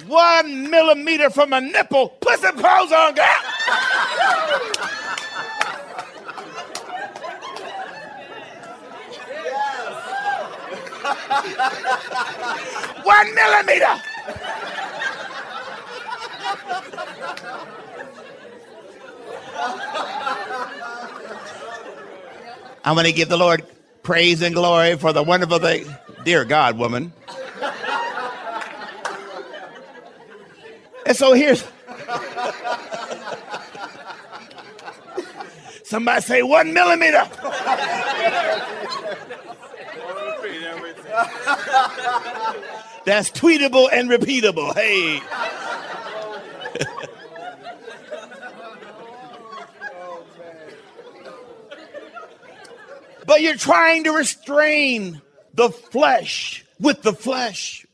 [0.07, 3.27] one millimeter from a nipple, put some clothes on, girl.
[13.03, 14.01] one millimeter.
[22.85, 23.65] I'm going to give the Lord
[24.03, 25.87] praise and glory for the wonderful thing.
[26.25, 27.13] Dear God, woman.
[31.05, 31.65] And so here's
[35.85, 37.29] somebody say one millimeter.
[43.05, 44.75] That's tweetable and repeatable.
[44.75, 45.21] Hey.
[53.27, 55.21] but you're trying to restrain
[55.55, 57.87] the flesh with the flesh.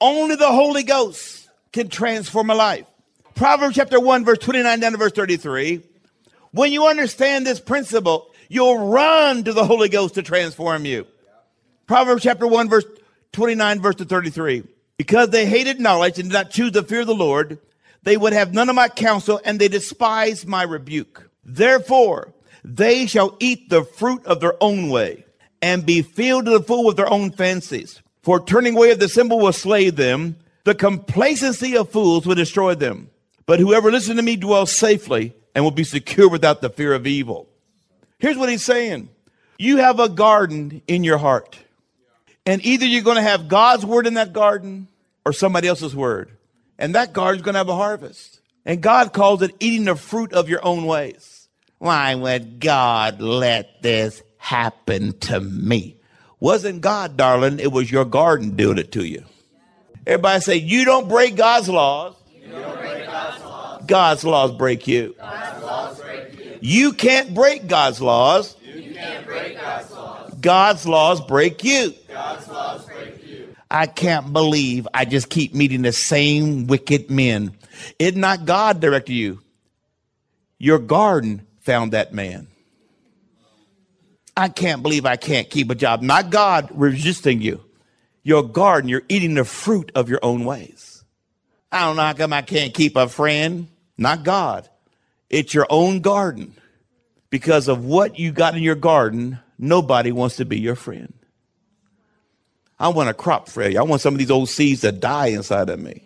[0.00, 2.86] Only the Holy Ghost can transform a life.
[3.34, 5.82] Proverbs chapter 1, verse 29 down to verse 33.
[6.52, 11.06] When you understand this principle, you'll run to the Holy Ghost to transform you.
[11.86, 12.86] Proverbs chapter 1, verse
[13.32, 14.64] 29, verse to 33.
[14.96, 17.58] Because they hated knowledge and did not choose the fear the Lord,
[18.02, 21.28] they would have none of my counsel and they despised my rebuke.
[21.44, 22.32] Therefore,
[22.68, 25.24] they shall eat the fruit of their own way
[25.62, 28.02] and be filled to the full with their own fancies.
[28.22, 30.34] For turning away of the symbol will slay them.
[30.64, 33.08] The complacency of fools will destroy them.
[33.46, 37.06] But whoever listens to me dwells safely and will be secure without the fear of
[37.06, 37.48] evil.
[38.18, 39.10] Here's what he's saying.
[39.58, 41.56] You have a garden in your heart.
[42.44, 44.88] And either you're going to have God's word in that garden
[45.24, 46.32] or somebody else's word.
[46.80, 48.40] And that garden's going to have a harvest.
[48.64, 51.35] And God calls it eating the fruit of your own ways.
[51.78, 55.96] Why would God let this happen to me?
[56.40, 57.60] Wasn't God, darling.
[57.60, 59.24] It was your garden doing it to you.
[60.06, 62.14] Everybody say, You don't break God's laws.
[62.40, 63.82] Break God's laws.
[63.86, 65.14] God's laws break you.
[66.60, 68.56] You can't break God's laws.
[70.40, 71.94] God's laws break you.
[73.70, 77.56] I can't believe I just keep meeting the same wicked men.
[77.98, 79.40] It not God directed you.
[80.58, 82.46] Your garden found that man.
[84.36, 86.00] I can't believe I can't keep a job.
[86.00, 87.62] Not God resisting you.
[88.22, 91.04] Your garden, you're eating the fruit of your own ways.
[91.72, 93.68] I don't know how come I can't keep a friend.
[93.98, 94.68] Not God.
[95.28, 96.54] It's your own garden.
[97.30, 101.12] Because of what you got in your garden, nobody wants to be your friend.
[102.78, 103.80] I want a crop failure.
[103.80, 106.02] I want some of these old seeds to die inside of me.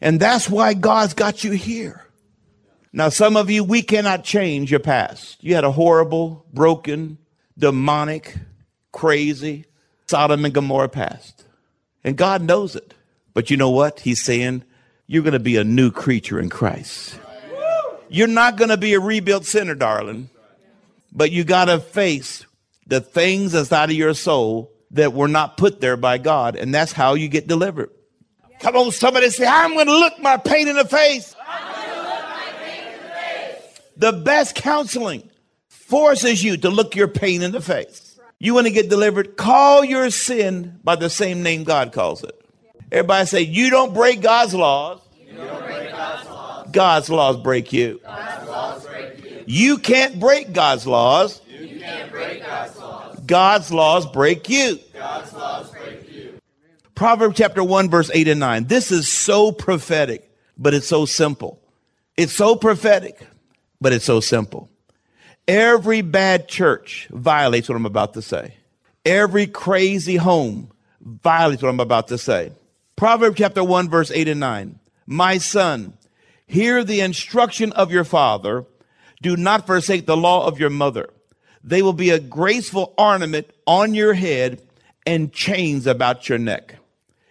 [0.00, 2.04] And that's why God's got you here.
[2.92, 5.42] Now, some of you, we cannot change your past.
[5.42, 7.18] You had a horrible, broken,
[7.58, 8.36] demonic,
[8.92, 9.64] crazy
[10.08, 11.44] Sodom and Gomorrah past.
[12.04, 12.92] And God knows it.
[13.32, 14.00] But you know what?
[14.00, 14.62] He's saying,
[15.06, 17.18] you're going to be a new creature in Christ.
[18.10, 20.28] You're not going to be a rebuilt sinner, darling.
[21.12, 22.44] But you got to face
[22.86, 26.56] the things inside of your soul that were not put there by God.
[26.56, 27.88] And that's how you get delivered.
[28.60, 31.34] Come on, somebody say, I'm going to look my pain in the face.
[33.96, 35.28] The best counseling
[35.68, 38.18] forces you to look your pain in the face.
[38.38, 39.36] You want to get delivered?
[39.36, 42.38] Call your sin by the same name God calls it.
[42.90, 45.00] Everybody say, You don't break God's laws.
[46.72, 48.00] God's laws break you.
[49.46, 49.78] you.
[49.78, 51.40] can't break God's laws.
[53.26, 54.78] God's laws break you.
[56.94, 58.64] Proverbs chapter 1, verse 8 and 9.
[58.64, 61.60] This is so prophetic, but it's so simple.
[62.16, 63.26] It's so prophetic,
[63.82, 64.70] but it's so simple.
[65.48, 68.54] Every bad church violates what I'm about to say.
[69.04, 70.70] Every crazy home
[71.00, 72.52] violates what I'm about to say.
[72.94, 74.78] Proverbs chapter 1, verse 8 and 9.
[75.06, 75.94] My son,
[76.46, 78.64] hear the instruction of your father.
[79.20, 81.10] Do not forsake the law of your mother.
[81.64, 84.62] They will be a graceful ornament on your head
[85.04, 86.76] and chains about your neck.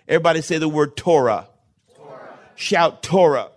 [0.08, 1.47] Everybody say the word Torah.
[1.95, 2.39] Torah.
[2.56, 3.43] Shout Torah.
[3.43, 3.51] Torah.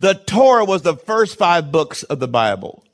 [0.00, 2.84] The Torah was the first five books of the Bible.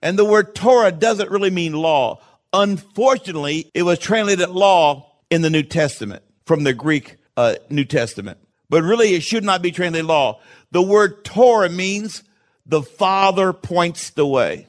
[0.00, 2.20] And the word Torah doesn't really mean law.
[2.52, 8.38] Unfortunately, it was translated law in the New Testament from the Greek uh, New Testament.
[8.70, 10.40] But really, it should not be translated law.
[10.70, 12.22] The word Torah means
[12.66, 14.66] the Father points the way.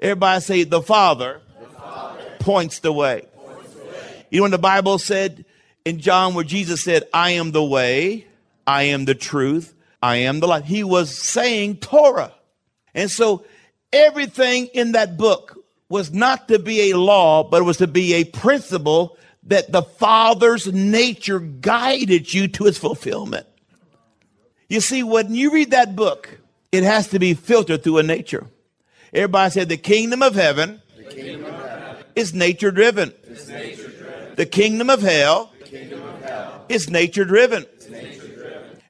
[0.00, 3.26] Everybody say, the Father, the Father points, the way.
[3.34, 4.26] points the way.
[4.30, 5.44] You know, when the Bible said
[5.84, 8.26] in John, where Jesus said, I am the way,
[8.66, 12.32] I am the truth, I am the life, he was saying Torah.
[12.94, 13.44] And so
[13.92, 18.14] everything in that book was not to be a law, but it was to be
[18.14, 23.46] a principle that the Father's nature guided you to its fulfillment.
[24.68, 26.40] You see, when you read that book,
[26.72, 28.46] it has to be filtered through a nature.
[29.12, 33.12] Everybody said the kingdom of heaven, kingdom of heaven is nature driven.
[34.34, 37.64] The kingdom of hell, kingdom of hell is nature driven.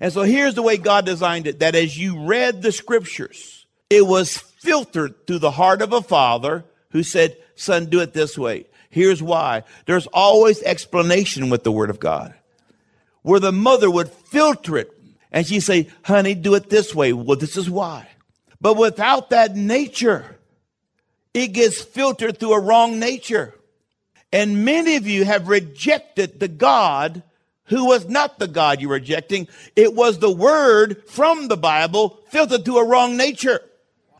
[0.00, 4.06] And so here's the way God designed it that as you read the scriptures, it
[4.06, 8.66] was filtered through the heart of a father who said, Son, do it this way.
[8.90, 9.64] Here's why.
[9.86, 12.34] There's always explanation with the word of God.
[13.22, 14.92] Where the mother would filter it
[15.32, 17.12] and she'd say, Honey, do it this way.
[17.12, 18.08] Well, this is why.
[18.60, 20.38] But without that nature,
[21.34, 23.54] it gets filtered through a wrong nature.
[24.32, 27.22] And many of you have rejected the God
[27.66, 29.48] who was not the God you're rejecting.
[29.74, 33.60] It was the word from the Bible filtered through a wrong nature.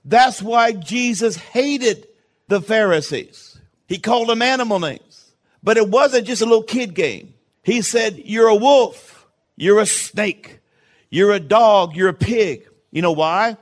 [0.05, 2.07] That's why Jesus hated
[2.49, 3.61] the Pharisees.
[3.87, 5.33] He called them animal names.
[5.63, 7.35] But it wasn't just a little kid game.
[7.63, 9.27] He said, You're a wolf.
[9.57, 10.61] You're a snake.
[11.11, 11.97] You're a dog.
[11.97, 12.69] You're a pig.
[12.93, 13.57] You know why?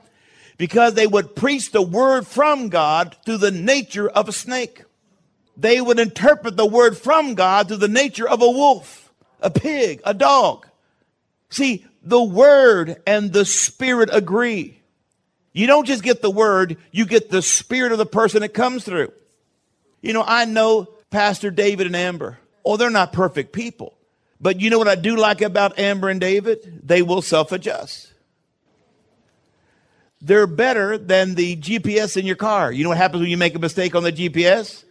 [0.57, 4.83] Because they would preach the word from God through the nature of a snake.
[5.57, 9.04] They would interpret the word from God through the nature of a wolf,
[9.41, 10.67] a pig, a dog.
[11.49, 14.79] See, the word and the spirit agree.
[15.53, 18.83] You don't just get the word, you get the spirit of the person it comes
[18.83, 19.11] through.
[20.01, 22.37] You know, I know Pastor David and Amber.
[22.63, 23.93] Oh, they're not perfect people.
[24.41, 26.81] But you know what I do like about Amber and David?
[26.83, 28.11] They will self adjust.
[30.21, 32.71] They're better than the GPS in your car.
[32.71, 34.83] You know what happens when you make a mistake on the GPS?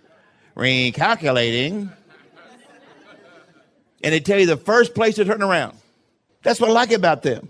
[0.57, 1.93] Recalculating.
[4.05, 5.77] And they tell you the first place to turn around.
[6.43, 7.49] That's what I like about them.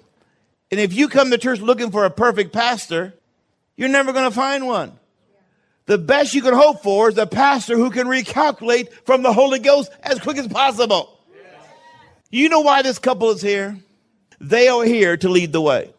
[0.70, 3.12] And if you come to church looking for a perfect pastor,
[3.76, 4.92] you're never going to find one.
[5.86, 9.58] The best you can hope for is a pastor who can recalculate from the Holy
[9.58, 11.18] Ghost as quick as possible.
[12.30, 13.76] You know why this couple is here?
[14.40, 15.92] They are here to lead the way.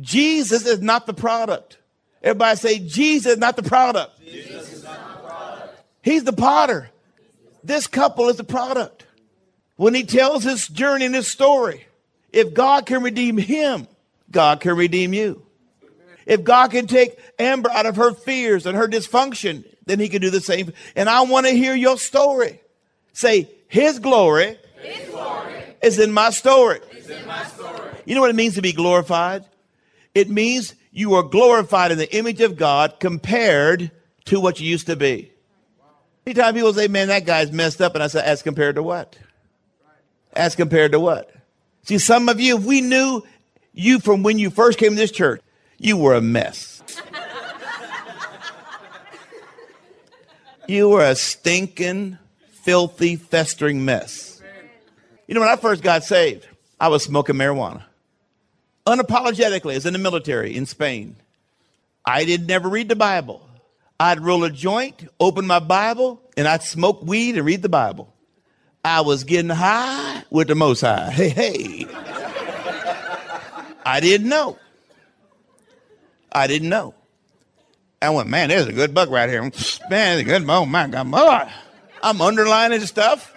[0.00, 1.78] Jesus is not the product.
[2.22, 4.18] Everybody say, Jesus is not the product.
[6.02, 6.90] He's the potter.
[7.62, 9.06] This couple is the product.
[9.82, 11.88] When he tells his journey and his story,
[12.32, 13.88] if God can redeem him,
[14.30, 15.42] God can redeem you.
[16.24, 20.22] If God can take Amber out of her fears and her dysfunction, then he can
[20.22, 20.72] do the same.
[20.94, 22.60] And I want to hear your story.
[23.12, 26.78] Say, his glory, His glory is in my story.
[26.96, 27.96] is in my story.
[28.04, 29.44] You know what it means to be glorified?
[30.14, 33.90] It means you are glorified in the image of God compared
[34.26, 35.32] to what you used to be.
[36.24, 39.18] Anytime people say, man, that guy's messed up, and I say, as compared to what?
[40.32, 41.30] As compared to what?
[41.84, 43.22] See, some of you, if we knew
[43.72, 45.40] you from when you first came to this church,
[45.78, 46.82] you were a mess.
[50.68, 52.18] you were a stinking,
[52.50, 54.40] filthy, festering mess.
[55.26, 56.46] You know, when I first got saved,
[56.80, 57.84] I was smoking marijuana.
[58.86, 61.16] Unapologetically, as in the military in Spain.
[62.04, 63.48] I did never read the Bible.
[64.00, 68.12] I'd roll a joint, open my Bible, and I'd smoke weed and read the Bible.
[68.84, 71.10] I was getting high with the most high.
[71.10, 71.86] Hey, hey.
[73.84, 74.58] I didn't know.
[76.32, 76.94] I didn't know.
[78.00, 79.42] I went, man, there's a good buck right here.
[79.90, 81.48] Man, there's a good, oh my God, boy.
[82.02, 83.32] I'm underlining stuff.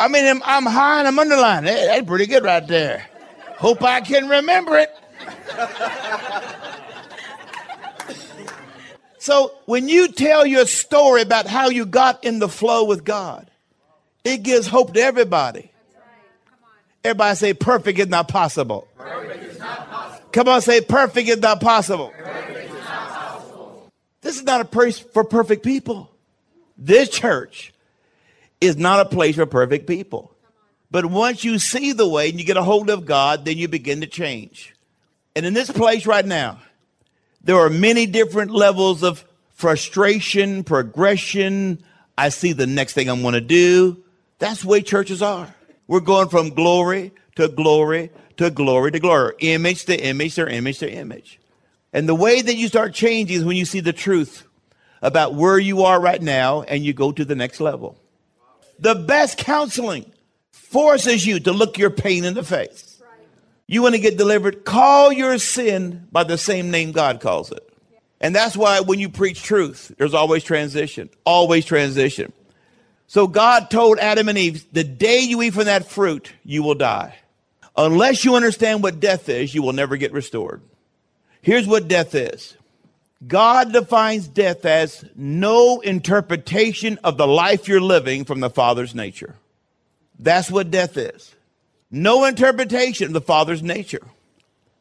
[0.00, 1.72] I mean, I'm, I'm high and I'm underlining.
[1.72, 3.06] Hey, that's pretty good right there.
[3.58, 4.90] Hope I can remember it.
[9.30, 13.48] So when you tell your story about how you got in the flow with God,
[14.24, 15.70] it gives hope to everybody.
[17.04, 18.88] Everybody say, perfect is not possible.
[20.32, 22.12] Come on, say, perfect is not possible.
[24.20, 26.10] This is not a place for perfect people.
[26.76, 27.72] This church
[28.60, 30.34] is not a place for perfect people.
[30.90, 33.68] But once you see the way and you get a hold of God, then you
[33.68, 34.74] begin to change.
[35.36, 36.58] And in this place right now,
[37.42, 41.82] there are many different levels of frustration, progression.
[42.16, 44.02] I see the next thing I'm going to do.
[44.38, 45.54] That's the way churches are.
[45.86, 50.78] We're going from glory to glory to glory to glory, image to image to image
[50.78, 51.38] to image.
[51.92, 54.44] And the way that you start changing is when you see the truth
[55.02, 57.98] about where you are right now and you go to the next level.
[58.78, 60.10] The best counseling
[60.52, 62.89] forces you to look your pain in the face.
[63.70, 64.64] You want to get delivered?
[64.64, 67.72] Call your sin by the same name God calls it.
[68.20, 72.32] And that's why when you preach truth, there's always transition, always transition.
[73.06, 76.74] So God told Adam and Eve, the day you eat from that fruit, you will
[76.74, 77.14] die.
[77.76, 80.62] Unless you understand what death is, you will never get restored.
[81.40, 82.56] Here's what death is.
[83.24, 89.36] God defines death as no interpretation of the life you're living from the Father's nature.
[90.18, 91.36] That's what death is.
[91.90, 94.06] No interpretation of the Father's nature.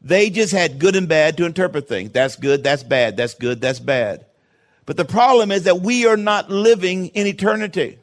[0.02, 2.12] They just had good and bad to interpret things.
[2.12, 4.26] That's good, that's bad, that's good, that's bad.
[4.86, 7.98] But the problem is that we are not living in eternity.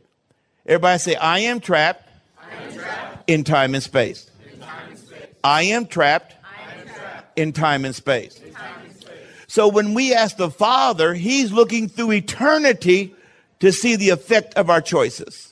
[0.66, 4.30] Everybody say, I am trapped, I am trapped in time and space.
[4.60, 5.26] time and space.
[5.42, 8.40] I am trapped I am trapped in time and space.
[8.40, 9.12] in time and space.
[9.46, 13.14] So when we ask the Father, He's looking through eternity
[13.60, 15.45] to see the effect of our choices.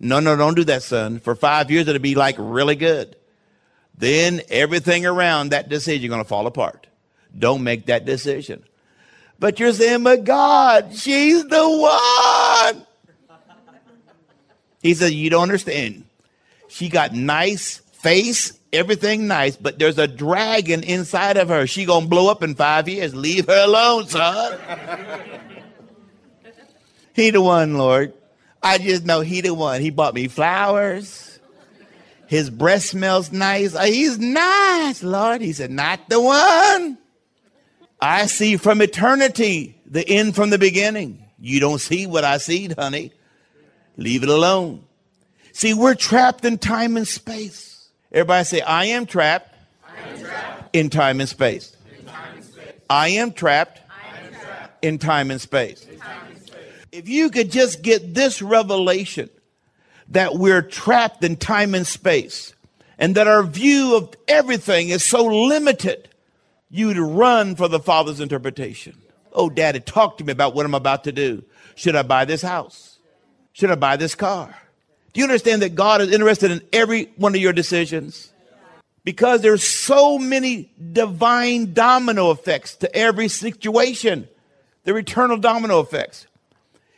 [0.00, 1.20] No, no, don't do that, son.
[1.20, 3.16] For five years, it'll be like really good.
[3.96, 6.86] Then everything around that decision is going to fall apart.
[7.36, 8.64] Don't make that decision.
[9.38, 12.86] But you're saying, but God, she's the one.
[14.82, 16.04] He said, you don't understand.
[16.68, 21.66] She got nice face, everything nice, but there's a dragon inside of her.
[21.66, 23.14] She gonna blow up in five years.
[23.14, 24.58] Leave her alone, son.
[27.14, 28.12] he the one, Lord.
[28.64, 29.82] I just know he the one.
[29.82, 31.38] He bought me flowers.
[32.26, 33.74] His breath smells nice.
[33.74, 35.42] Uh, He's nice, Lord.
[35.42, 36.98] He said, not the one.
[38.00, 41.24] I see from eternity the end from the beginning.
[41.38, 43.12] You don't see what I see, honey.
[43.98, 44.82] Leave it alone.
[45.52, 47.88] See, we're trapped in time and space.
[48.10, 49.54] Everybody say, I am trapped,
[50.72, 51.76] in time and space.
[52.88, 53.80] I am trapped,
[54.82, 55.86] in time and space.
[56.94, 59.28] If you could just get this revelation
[60.10, 62.54] that we're trapped in time and space
[63.00, 66.08] and that our view of everything is so limited,
[66.70, 68.96] you'd run for the Father's interpretation.
[69.32, 71.42] Oh, Daddy, talk to me about what I'm about to do.
[71.74, 73.00] Should I buy this house?
[73.54, 74.54] Should I buy this car?
[75.12, 78.32] Do you understand that God is interested in every one of your decisions?
[79.02, 84.28] Because there's so many divine domino effects to every situation.
[84.84, 86.28] They're eternal domino effects.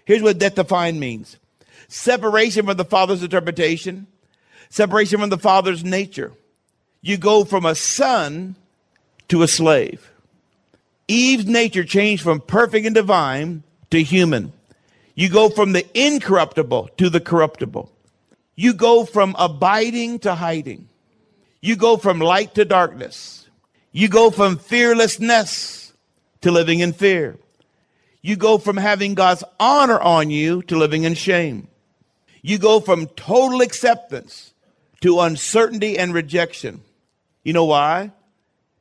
[0.07, 1.37] Here's what that define means.
[1.89, 4.07] separation from the Father's interpretation,
[4.71, 6.33] separation from the Father's nature.
[7.03, 8.57] You go from a son
[9.29, 10.11] to a slave.
[11.07, 14.53] Eve's nature changed from perfect and divine to human.
[15.15, 17.93] You go from the incorruptible to the corruptible.
[18.57, 20.89] You go from abiding to hiding.
[21.61, 23.49] You go from light to darkness.
[23.93, 25.93] You go from fearlessness
[26.41, 27.39] to living in fear.
[28.27, 31.69] You go from having God's honor on you to living in shame.
[32.43, 34.53] You go from total acceptance
[35.03, 36.81] to uncertainty and rejection.
[37.45, 38.11] You know why?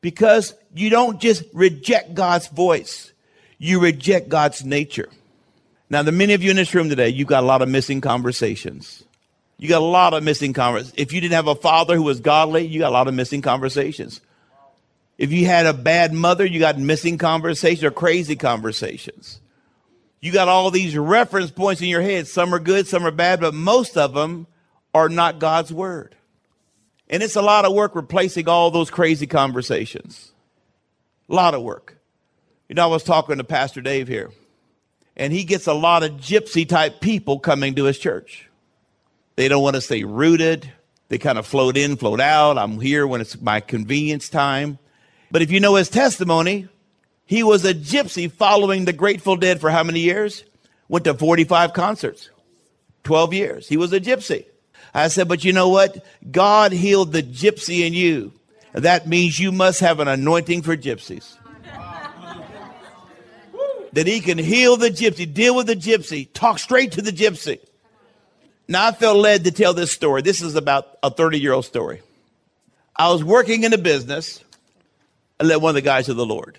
[0.01, 3.13] Because you don't just reject God's voice,
[3.59, 5.09] you reject God's nature.
[5.91, 8.01] Now, the many of you in this room today, you've got a lot of missing
[8.01, 9.03] conversations.
[9.59, 10.95] You got a lot of missing conversations.
[10.97, 13.43] If you didn't have a father who was godly, you got a lot of missing
[13.43, 14.21] conversations.
[15.17, 19.39] If you had a bad mother, you got missing conversations or crazy conversations.
[20.19, 22.27] You got all these reference points in your head.
[22.27, 24.47] Some are good, some are bad, but most of them
[24.93, 26.15] are not God's word.
[27.09, 30.31] And it's a lot of work replacing all those crazy conversations.
[31.29, 31.97] A lot of work.
[32.67, 34.31] You know, I was talking to Pastor Dave here,
[35.15, 38.49] and he gets a lot of gypsy type people coming to his church.
[39.35, 40.71] They don't want to stay rooted.
[41.09, 42.57] They kind of float in, float out.
[42.57, 44.79] I'm here when it's my convenience time.
[45.31, 46.67] But if you know his testimony,
[47.25, 50.43] he was a gypsy following the Grateful Dead for how many years?
[50.87, 52.29] Went to 45 concerts,
[53.03, 53.67] 12 years.
[53.67, 54.45] He was a gypsy.
[54.93, 56.05] I said, but you know what?
[56.31, 58.31] God healed the gypsy in you.
[58.73, 61.37] That means you must have an anointing for gypsies.
[63.93, 67.59] that he can heal the gypsy, deal with the gypsy, talk straight to the gypsy.
[68.67, 70.21] Now I felt led to tell this story.
[70.21, 72.01] This is about a 30 year old story.
[72.95, 74.43] I was working in a business.
[75.39, 76.57] One of the guys to the Lord.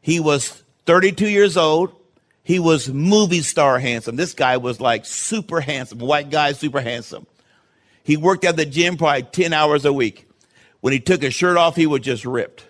[0.00, 1.94] He was 32 years old.
[2.42, 4.16] He was movie star handsome.
[4.16, 7.26] This guy was like super handsome, white guy, super handsome.
[8.04, 10.28] He worked at the gym probably 10 hours a week.
[10.80, 12.64] When he took his shirt off, he was just ripped.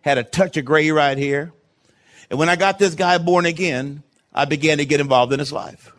[0.00, 1.52] Had a touch of gray right here.
[2.28, 5.52] And when I got this guy born again, I began to get involved in his
[5.52, 5.92] life.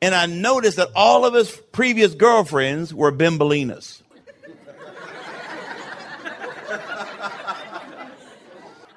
[0.00, 4.02] And I noticed that all of his previous girlfriends were bimbalinas.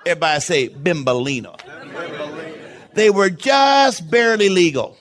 [0.05, 1.59] Everybody say bimbalina.
[2.93, 4.97] They were just barely legal.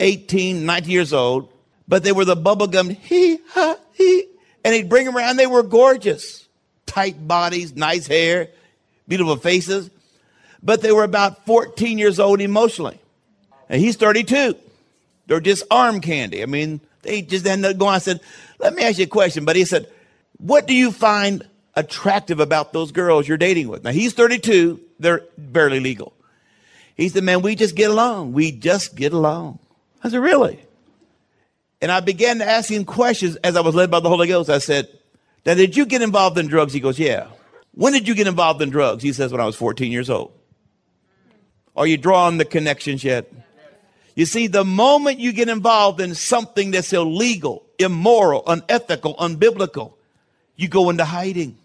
[0.00, 1.48] 18, 19 years old,
[1.88, 4.26] but they were the bubblegum he ha he.
[4.64, 5.36] And he'd bring them around.
[5.36, 6.46] They were gorgeous.
[6.84, 8.50] Tight bodies, nice hair,
[9.06, 9.90] beautiful faces
[10.66, 12.98] but they were about 14 years old emotionally.
[13.68, 14.56] And he's 32.
[15.26, 16.42] They're just arm candy.
[16.42, 17.94] I mean, they just ended up going.
[17.94, 18.20] I said,
[18.58, 19.44] let me ask you a question.
[19.44, 19.88] But he said,
[20.38, 23.84] what do you find attractive about those girls you're dating with?
[23.84, 24.80] Now he's 32.
[24.98, 26.12] They're barely legal.
[26.94, 28.32] He said, man, we just get along.
[28.32, 29.58] We just get along.
[30.02, 30.64] I said, really?
[31.82, 34.48] And I began to ask him questions as I was led by the Holy Ghost.
[34.48, 34.88] I said,
[35.44, 36.72] now did you get involved in drugs?
[36.72, 37.28] He goes, yeah.
[37.72, 39.02] When did you get involved in drugs?
[39.02, 40.32] He says, when I was 14 years old.
[41.76, 43.30] Are you drawing the connections yet?
[44.14, 49.92] You see, the moment you get involved in something that's illegal, immoral, unethical, unbiblical,
[50.56, 51.58] you go into hiding.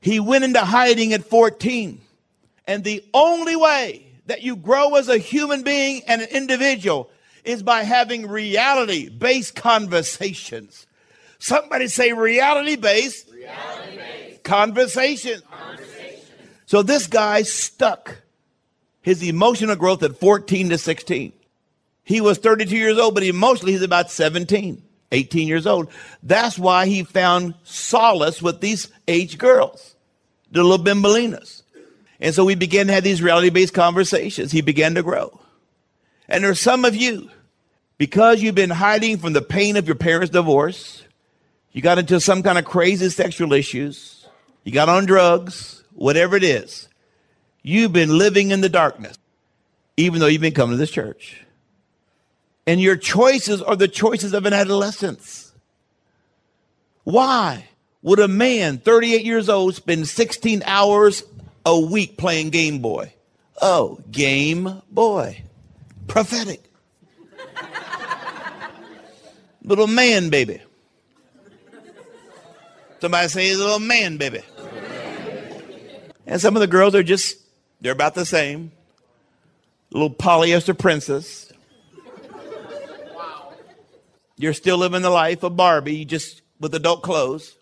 [0.00, 2.00] He went into hiding at 14.
[2.66, 7.10] And the only way that you grow as a human being and an individual
[7.44, 10.86] is by having reality based conversations.
[11.38, 13.30] Somebody say reality based
[14.42, 15.42] conversations.
[15.42, 16.20] Conversation.
[16.66, 18.22] So this guy stuck
[19.02, 21.32] his emotional growth at 14 to 16.
[22.04, 24.82] He was 32 years old, but emotionally he's about 17,
[25.14, 25.88] 18 years old.
[26.22, 29.94] That's why he found solace with these age girls,
[30.50, 31.62] the little bimbalinas.
[32.20, 34.52] And so we began to have these reality based conversations.
[34.52, 35.40] He began to grow.
[36.28, 37.30] And there's some of you,
[37.98, 41.02] because you've been hiding from the pain of your parents' divorce,
[41.72, 44.26] you got into some kind of crazy sexual issues,
[44.62, 46.88] you got on drugs, whatever it is.
[47.62, 49.16] You've been living in the darkness,
[49.96, 51.43] even though you've been coming to this church.
[52.66, 55.52] And your choices are the choices of an adolescence.
[57.04, 57.68] Why
[58.02, 61.22] would a man 38 years old spend 16 hours
[61.66, 63.12] a week playing Game Boy?
[63.60, 65.42] Oh, Game Boy.
[66.06, 66.62] Prophetic.
[69.62, 70.60] little man baby.
[73.00, 74.40] Somebody say he's a little man baby.
[76.26, 77.38] And some of the girls are just
[77.80, 78.72] they're about the same.
[79.90, 81.52] Little polyester princess.
[84.36, 87.56] You're still living the life of Barbie, just with adult clothes.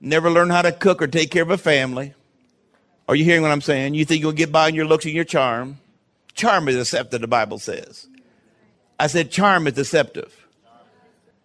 [0.00, 2.14] Never learn how to cook or take care of a family.
[3.08, 3.94] Are you hearing what I'm saying?
[3.94, 5.78] You think you'll get by on your looks and your charm?
[6.34, 8.06] Charm is deceptive, the Bible says.
[8.98, 10.46] I said charm is deceptive.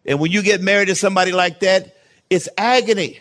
[0.05, 1.95] And when you get married to somebody like that,
[2.29, 3.19] it's agony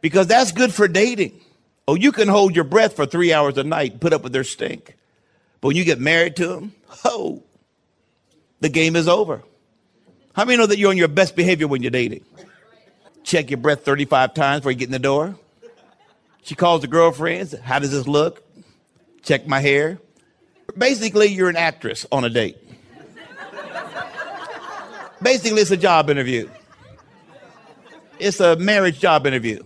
[0.00, 1.40] because that's good for dating.
[1.86, 4.44] Oh, you can hold your breath for three hours a night, put up with their
[4.44, 4.96] stink.
[5.60, 7.42] But when you get married to them, oh,
[8.62, 9.42] the game is over.
[10.34, 12.24] How many know that you're on your best behavior when you're dating?
[13.24, 15.34] Check your breath 35 times before you get in the door.
[16.44, 17.58] She calls the girlfriends.
[17.58, 18.42] How does this look?
[19.22, 19.98] Check my hair.
[20.78, 22.56] Basically, you're an actress on a date.
[25.20, 26.48] Basically, it's a job interview.
[28.20, 29.62] It's a marriage job interview.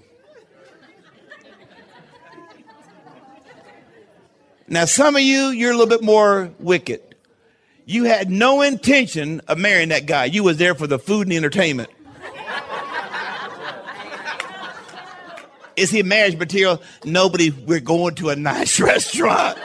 [4.69, 7.06] Now, some of you, you're a little bit more wicked.
[7.89, 10.25] You had no intention of marrying that guy.
[10.25, 11.89] You was there for the food and the entertainment.
[15.77, 16.83] Is he marriage material?
[17.05, 19.57] Nobody, we're going to a nice restaurant.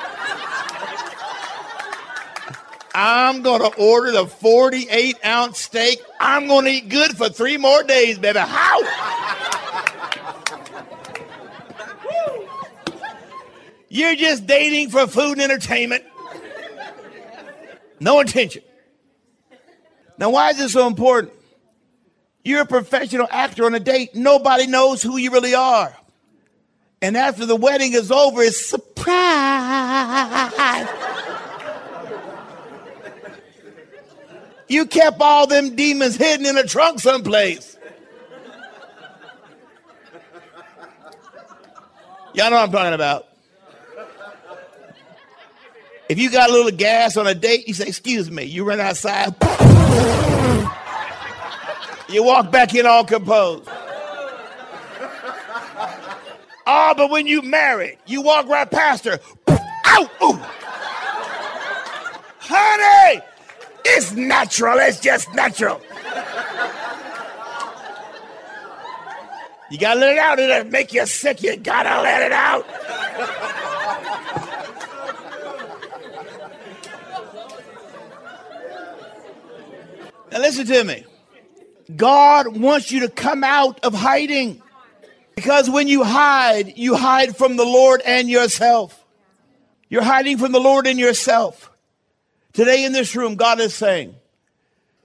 [2.93, 5.99] I'm going to order the 48 ounce steak.
[6.19, 8.37] I'm going to eat good for three more days, baby.
[8.37, 8.81] How?
[13.89, 16.03] You're just dating for food and entertainment.
[18.01, 18.63] No intention.
[20.17, 21.33] Now, why is this so important?
[22.43, 24.15] You're a professional actor on a date.
[24.15, 25.95] Nobody knows who you really are.
[27.03, 29.29] And after the wedding is over, it's surprise.
[34.67, 37.77] you kept all them demons hidden in a trunk someplace.
[42.33, 43.30] Y'all know what I'm talking about.
[46.11, 48.81] If you got a little gas on a date, you say, Excuse me, you run
[48.81, 49.33] outside.
[52.09, 53.69] you walk back in all composed.
[56.67, 59.19] Oh, but when you married, you walk right past her.
[59.47, 60.09] Ow!
[60.21, 60.39] Ooh.
[62.41, 63.21] Honey,
[63.85, 64.79] it's natural.
[64.79, 65.79] It's just natural.
[69.69, 70.39] You gotta let it out.
[70.39, 71.41] It'll make you sick.
[71.41, 72.67] You gotta let it out.
[80.31, 81.05] Now listen to me.
[81.95, 84.61] God wants you to come out of hiding.
[85.35, 89.03] Because when you hide, you hide from the Lord and yourself.
[89.89, 91.69] You're hiding from the Lord and yourself.
[92.53, 94.15] Today in this room, God is saying,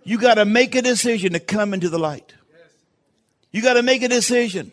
[0.05, 2.35] you got to make a decision to come into the light.
[3.51, 4.71] You got to make a decision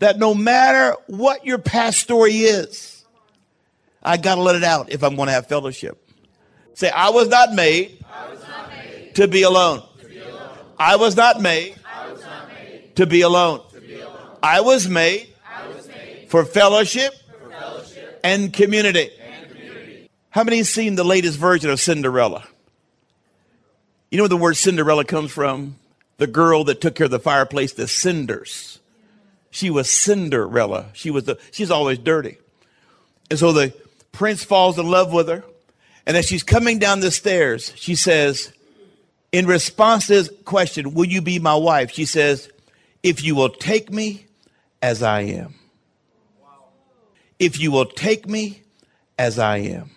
[0.00, 3.04] that no matter what your past story is,
[4.02, 6.02] I got to let it out if I'm going to have fellowship.
[6.74, 8.05] Say, I was not made, was not made
[9.16, 9.82] to, be alone.
[10.78, 11.74] I was not made,
[12.96, 13.60] to be alone.
[14.42, 15.28] I was made,
[16.28, 17.14] for, fellowship
[18.22, 19.10] and community.
[20.30, 22.46] How many seen the latest version of Cinderella?
[24.10, 25.76] You know where the word Cinderella comes from?
[26.18, 28.78] The girl that took care of the fireplace, the cinders.
[29.50, 30.90] She was Cinderella.
[30.92, 32.36] She was the, she's always dirty.
[33.30, 33.72] And so the
[34.12, 35.42] prince falls in love with her.
[36.06, 38.52] And as she's coming down the stairs, she says,
[39.36, 41.90] in response to his question, Will you be my wife?
[41.90, 42.50] She says,
[43.02, 44.24] If you will take me
[44.80, 45.54] as I am.
[47.38, 48.62] If you will take me
[49.18, 49.90] as I am.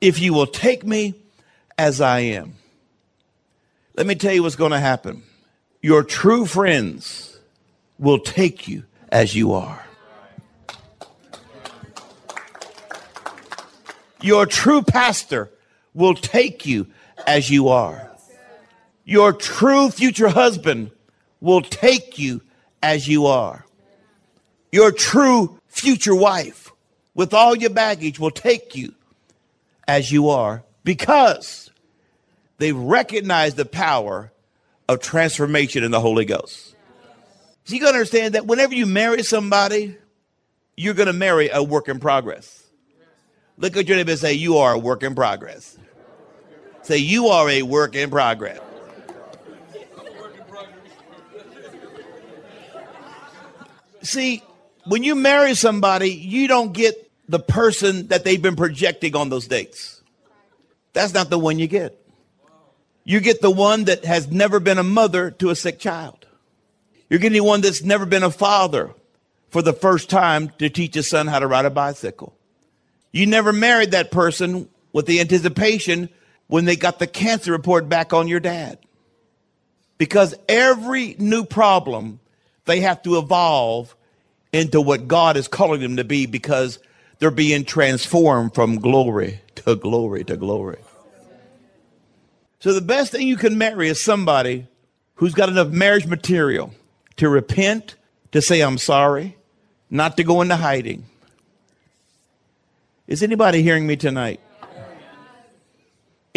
[0.00, 1.14] If you will take me
[1.78, 2.54] as I am.
[3.94, 5.22] Let me tell you what's going to happen.
[5.80, 7.38] Your true friends
[8.00, 8.82] will take you
[9.12, 9.86] as you are.
[14.22, 15.50] Your true pastor
[15.94, 16.88] will take you
[17.26, 18.10] as you are.
[19.04, 20.90] Your true future husband
[21.40, 22.42] will take you
[22.82, 23.64] as you are.
[24.70, 26.72] Your true future wife,
[27.14, 28.94] with all your baggage, will take you
[29.86, 31.70] as you are because
[32.58, 34.32] they recognize the power
[34.88, 36.74] of transformation in the Holy Ghost.
[37.64, 39.96] So you got to understand that whenever you marry somebody,
[40.76, 42.64] you're to marry a work in progress.
[43.56, 45.76] Look at your neighbor and say, You are a work in progress.
[46.88, 48.58] Say, You are a work in progress.
[54.00, 54.42] See,
[54.86, 59.46] when you marry somebody, you don't get the person that they've been projecting on those
[59.46, 60.00] dates.
[60.94, 62.02] That's not the one you get.
[63.04, 66.24] You get the one that has never been a mother to a sick child.
[67.10, 68.94] You're getting one that's never been a father
[69.50, 72.34] for the first time to teach his son how to ride a bicycle.
[73.12, 76.08] You never married that person with the anticipation
[76.48, 78.78] when they got the cancer report back on your dad.
[79.96, 82.20] Because every new problem
[82.64, 83.94] they have to evolve
[84.52, 86.78] into what God is calling them to be because
[87.18, 90.78] they're being transformed from glory to glory to glory.
[92.60, 94.66] So the best thing you can marry is somebody
[95.16, 96.72] who's got enough marriage material
[97.16, 97.96] to repent,
[98.32, 99.36] to say, I'm sorry,
[99.90, 101.04] not to go into hiding.
[103.06, 104.40] Is anybody hearing me tonight?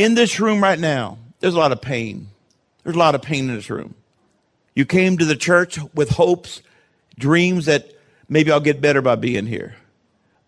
[0.02, 2.26] In this room right now, there's a lot of pain.
[2.84, 3.94] There's a lot of pain in this room.
[4.74, 6.64] You came to the church with hopes,
[7.20, 7.92] dreams that
[8.28, 9.76] maybe I'll get better by being here.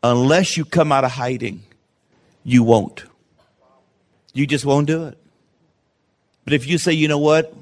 [0.01, 1.61] Unless you come out of hiding,
[2.43, 3.03] you won't.
[4.33, 5.19] You just won't do it.
[6.45, 7.55] But if you say, you know what?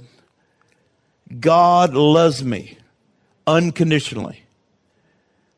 [1.41, 2.77] God loves me
[3.45, 4.45] unconditionally.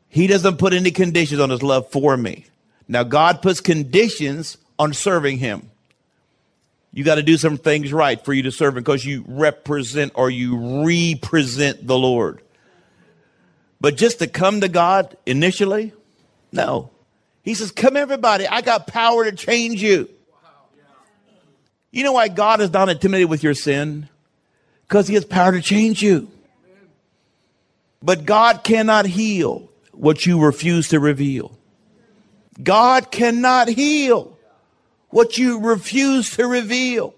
[0.08, 2.46] He doesn't put any conditions on his love for me.
[2.88, 5.70] Now, God puts conditions on serving him.
[6.94, 10.30] You got to do some things right for you to serve because you represent or
[10.30, 12.40] you represent the Lord.
[13.80, 15.92] But just to come to God initially,
[16.52, 16.90] no.
[17.42, 18.46] He says, Come, everybody.
[18.46, 20.08] I got power to change you.
[21.90, 24.08] You know why God is not intimidated with your sin?
[24.86, 26.30] Because he has power to change you.
[28.00, 31.58] But God cannot heal what you refuse to reveal.
[32.62, 34.33] God cannot heal
[35.14, 37.14] what you refuse to reveal.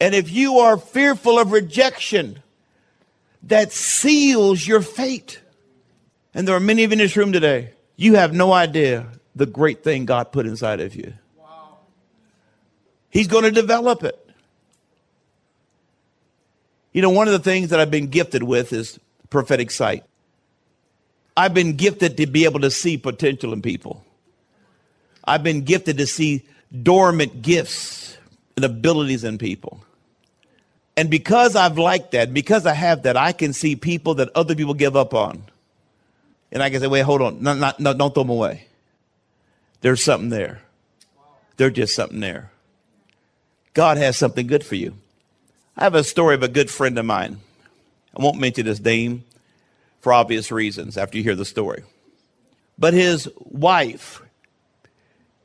[0.00, 2.42] And if you are fearful of rejection,
[3.44, 5.40] that seals your fate.
[6.34, 9.06] And there are many of you in this room today, you have no idea
[9.36, 11.12] the great thing God put inside of you.
[11.38, 11.76] Wow.
[13.10, 14.18] He's going to develop it.
[16.92, 18.98] You know, one of the things that I've been gifted with is
[19.30, 20.02] prophetic sight.
[21.36, 24.04] I've been gifted to be able to see potential in people.
[25.24, 26.42] I've been gifted to see
[26.80, 28.16] dormant gifts
[28.56, 29.82] and abilities in people.
[30.96, 34.54] And because I've liked that, because I have that, I can see people that other
[34.54, 35.42] people give up on.
[36.50, 37.42] And I can say, wait, hold on.
[37.42, 38.66] No, not, no, don't throw them away.
[39.80, 40.60] There's something there.
[41.56, 42.50] There's just something there.
[43.74, 44.94] God has something good for you.
[45.76, 47.38] I have a story of a good friend of mine.
[48.16, 49.24] I won't mention his name
[50.00, 51.82] for obvious reasons after you hear the story.
[52.78, 54.21] But his wife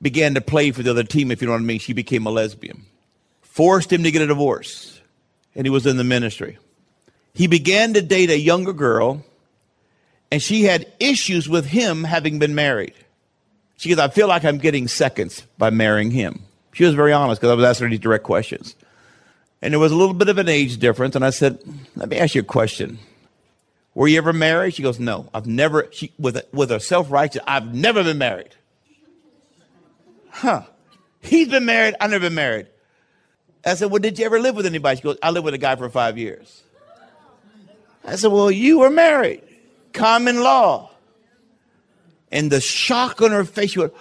[0.02, 1.80] began to play for the other team, if you know what I mean.
[1.80, 2.86] She became a lesbian,
[3.42, 5.00] forced him to get a divorce,
[5.56, 6.58] and he was in the ministry.
[7.34, 9.24] He began to date a younger girl,
[10.32, 12.94] and she had issues with him having been married.
[13.78, 16.44] She goes, I feel like I'm getting seconds by marrying him.
[16.74, 18.76] She was very honest because I was asking her these direct questions.
[19.62, 21.16] And there was a little bit of an age difference.
[21.16, 21.60] And I said,
[21.96, 23.00] Let me ask you a question.
[23.96, 24.76] Were you ever married?
[24.76, 28.20] She goes, No, I've never, she, with a, with a self righteous, I've never been
[28.20, 28.56] married.
[30.38, 30.62] Huh.
[31.20, 32.68] He's been married, I've never been married.
[33.66, 34.98] I said, Well, did you ever live with anybody?
[34.98, 36.62] She goes, I lived with a guy for five years.
[38.06, 39.42] I said, Well, you were married.
[39.94, 40.92] Common law.
[42.32, 43.94] And the shock on her face, she went,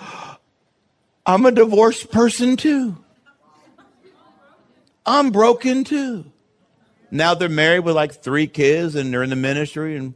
[1.24, 2.98] I'm a divorced person too.
[5.06, 6.30] I'm broken too.
[7.10, 10.12] Now they're married with like three kids and they're in the ministry and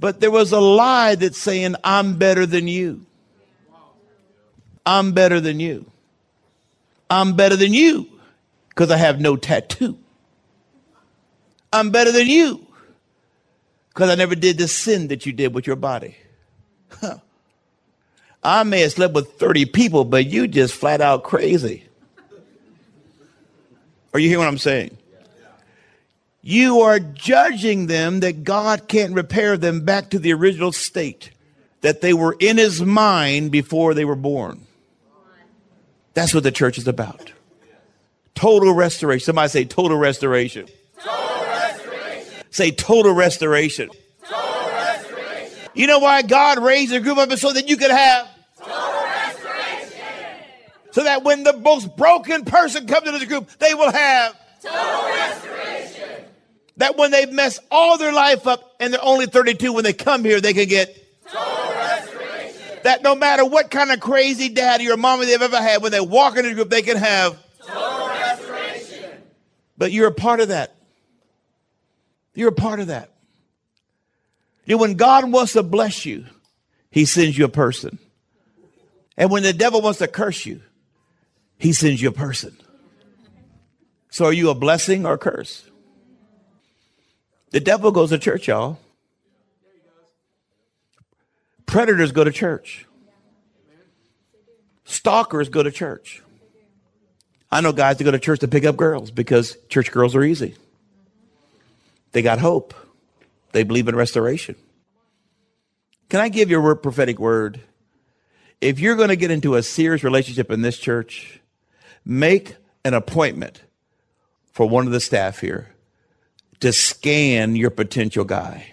[0.00, 3.04] but there was a lie that's saying I'm better than you.
[4.88, 5.84] I'm better than you.
[7.10, 8.08] I'm better than you
[8.70, 9.98] because I have no tattoo.
[11.70, 12.66] I'm better than you
[13.90, 16.16] because I never did the sin that you did with your body.
[17.02, 17.18] Huh.
[18.42, 21.84] I may have slept with 30 people, but you just flat out crazy.
[24.14, 24.96] Are you hearing what I'm saying?
[26.40, 31.30] You are judging them that God can't repair them back to the original state
[31.82, 34.64] that they were in his mind before they were born.
[36.18, 37.30] That's what the church is about.
[38.34, 39.24] Total restoration.
[39.24, 40.66] Somebody say total restoration.
[41.00, 42.44] Total restoration.
[42.50, 43.88] Say total restoration.
[45.74, 48.26] You know why God raised a group up so that you could have
[48.58, 48.74] Total
[49.04, 50.44] restoration.
[50.90, 55.04] so that when the most broken person comes into the group, they will have Total
[55.04, 56.24] restoration.
[56.78, 60.24] that when they've messed all their life up and they're only 32 when they come
[60.24, 60.96] here, they can get
[61.28, 61.77] Total.
[62.88, 66.00] That no matter what kind of crazy daddy or mommy they've ever had, when they
[66.00, 67.38] walk into the group, they can have.
[67.60, 69.10] Total restoration.
[69.76, 70.74] But you're a part of that.
[72.34, 73.12] You're a part of that.
[74.64, 76.24] You know, when God wants to bless you,
[76.90, 77.98] he sends you a person.
[79.18, 80.62] And when the devil wants to curse you,
[81.58, 82.56] he sends you a person.
[84.08, 85.62] So are you a blessing or a curse?
[87.50, 88.78] The devil goes to church, y'all.
[91.68, 92.86] Predators go to church.
[94.86, 96.22] Stalkers go to church.
[97.52, 100.24] I know guys that go to church to pick up girls because church girls are
[100.24, 100.54] easy.
[102.12, 102.72] They got hope.
[103.52, 104.56] They believe in restoration.
[106.08, 107.60] Can I give you a prophetic word?
[108.62, 111.40] If you're going to get into a serious relationship in this church,
[112.02, 113.62] make an appointment
[114.52, 115.74] for one of the staff here
[116.60, 118.72] to scan your potential guy,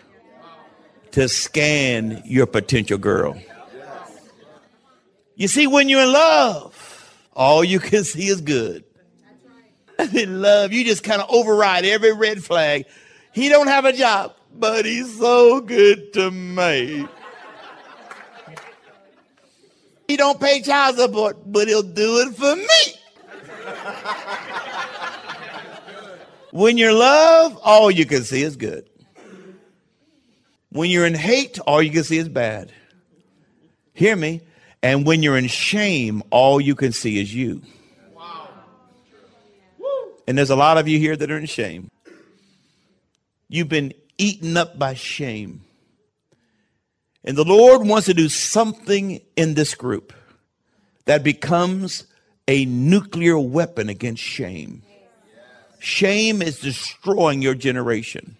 [1.16, 3.38] to scan your potential girl.
[5.36, 8.84] You see, when you're in love, all you can see is good.
[10.14, 12.86] In love, you just kind of override every red flag.
[13.32, 17.08] He don't have a job, but he's so good to me.
[20.10, 22.66] He don't pay child support, but he'll do it for me.
[26.52, 28.86] when you're in love, all you can see is good.
[30.76, 32.70] When you're in hate, all you can see is bad.
[33.94, 34.42] Hear me.
[34.84, 37.62] And when you're in shame, all you can see is you.
[40.28, 41.90] And there's a lot of you here that are in shame.
[43.48, 45.62] You've been eaten up by shame.
[47.24, 50.12] And the Lord wants to do something in this group
[51.06, 52.04] that becomes
[52.50, 54.84] a nuclear weapon against shame.
[55.80, 58.36] Shame is destroying your generation.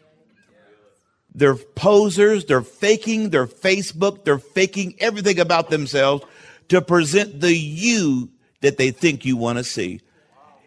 [1.36, 6.24] They're posers, they're faking their Facebook, they're faking everything about themselves
[6.70, 8.32] to present the you
[8.62, 10.00] that they think you want to see.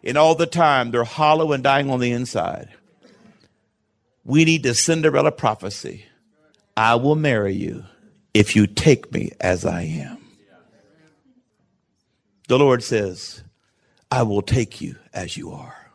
[0.04, 2.68] And all the time, they're hollow and dying on the inside.
[4.24, 6.04] We need the Cinderella prophecy
[6.76, 7.84] I will marry you
[8.34, 10.18] if you take me as I am.
[12.46, 13.42] The Lord says,
[14.12, 15.90] I will take you as you are.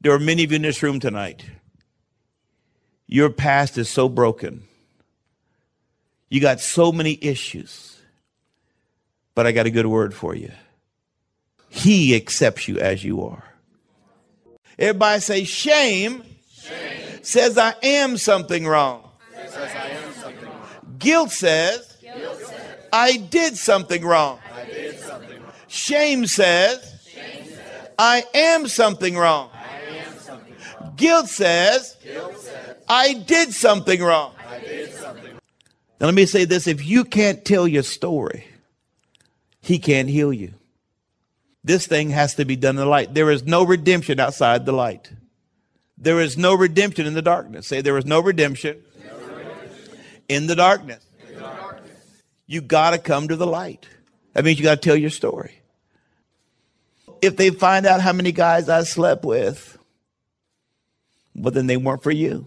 [0.00, 1.44] There are many of you in this room tonight.
[3.12, 4.62] Your past is so broken.
[6.28, 7.98] You got so many issues.
[9.34, 10.52] But I got a good word for you.
[11.68, 13.42] He accepts you as you are.
[14.78, 16.22] Everybody say, shame,
[16.52, 17.18] shame.
[17.22, 19.10] says I am something wrong.
[21.00, 24.38] Guilt says, Guilt says I, did something wrong.
[24.66, 25.52] Did something wrong.
[25.66, 29.50] Shame says, Shame says I am something wrong.
[29.52, 30.92] Am something wrong.
[30.96, 34.34] Guilt, says, Guilt says I did something wrong.
[34.66, 35.34] Did something
[36.00, 38.46] Now let me say this, if you can't tell your story,
[39.62, 40.54] he can't heal you.
[41.62, 43.14] This thing has to be done in the light.
[43.14, 45.12] There is no redemption outside the light.
[45.98, 47.68] There is no redemption in the darkness.
[47.68, 49.98] Say, there is no redemption, no redemption.
[50.28, 51.04] in the darkness.
[51.38, 52.22] darkness.
[52.48, 53.86] You got to come to the light.
[54.32, 55.60] That means you got to tell your story.
[57.22, 59.78] If they find out how many guys I slept with,
[61.36, 62.46] well, then they weren't for you.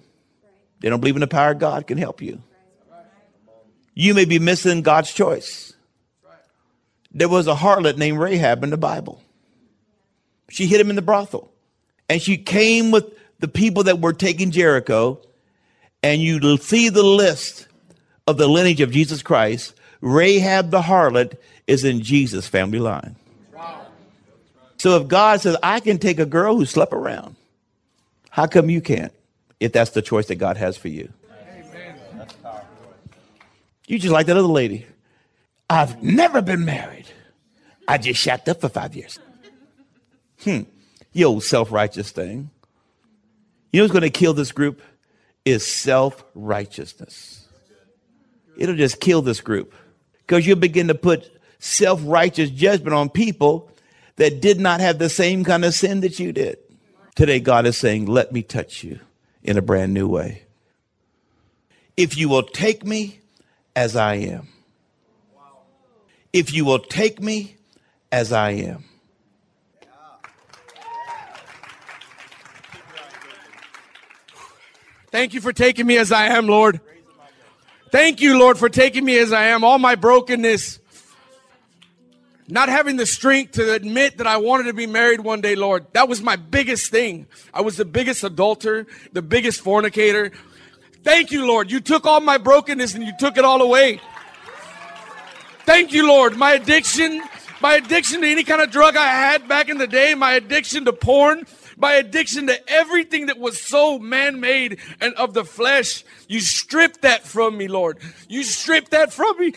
[0.83, 2.43] They don't believe in the power of God can help you.
[3.95, 5.73] You may be missing God's choice
[7.13, 9.21] there was a harlot named Rahab in the Bible.
[10.49, 11.51] She hit him in the brothel.
[12.09, 13.05] And she came with
[13.39, 15.19] the people that were taking Jericho.
[16.01, 17.67] And you see the list
[18.27, 19.73] of the lineage of Jesus Christ.
[20.01, 21.37] Rahab the harlot
[21.67, 23.15] is in Jesus' family line.
[24.77, 27.35] So if God says, I can take a girl who slept around,
[28.29, 29.13] how come you can't?
[29.59, 31.11] If that's the choice that God has for you.
[33.87, 34.85] You just like that other lady.
[35.69, 37.05] I've never been married.
[37.87, 39.19] I just shacked up for five years.
[40.43, 40.61] Hmm.
[41.11, 42.49] You old self righteous thing.
[43.71, 44.81] You know what's going to kill this group?
[45.45, 47.47] Is self righteousness.
[48.55, 49.73] It'll just kill this group
[50.19, 53.69] because you'll begin to put self righteous judgment on people
[54.15, 56.57] that did not have the same kind of sin that you did.
[57.15, 58.99] Today, God is saying, Let me touch you
[59.43, 60.43] in a brand new way.
[61.95, 63.19] If you will take me
[63.75, 64.47] as I am,
[66.31, 67.57] if you will take me
[68.11, 68.85] as I am.
[75.11, 76.79] Thank you for taking me as I am, Lord.
[77.91, 79.63] Thank you, Lord, for taking me as I am.
[79.63, 80.79] All my brokenness,
[82.47, 85.85] not having the strength to admit that I wanted to be married one day, Lord.
[85.93, 87.27] That was my biggest thing.
[87.53, 90.31] I was the biggest adulterer, the biggest fornicator.
[91.03, 91.71] Thank you, Lord.
[91.71, 93.99] You took all my brokenness and you took it all away.
[95.65, 96.35] Thank you, Lord.
[96.35, 97.21] My addiction,
[97.61, 100.85] my addiction to any kind of drug I had back in the day, my addiction
[100.85, 101.45] to porn,
[101.77, 106.03] my addiction to everything that was so man made and of the flesh.
[106.27, 107.99] You stripped that from me, Lord.
[108.27, 109.53] You stripped that from me.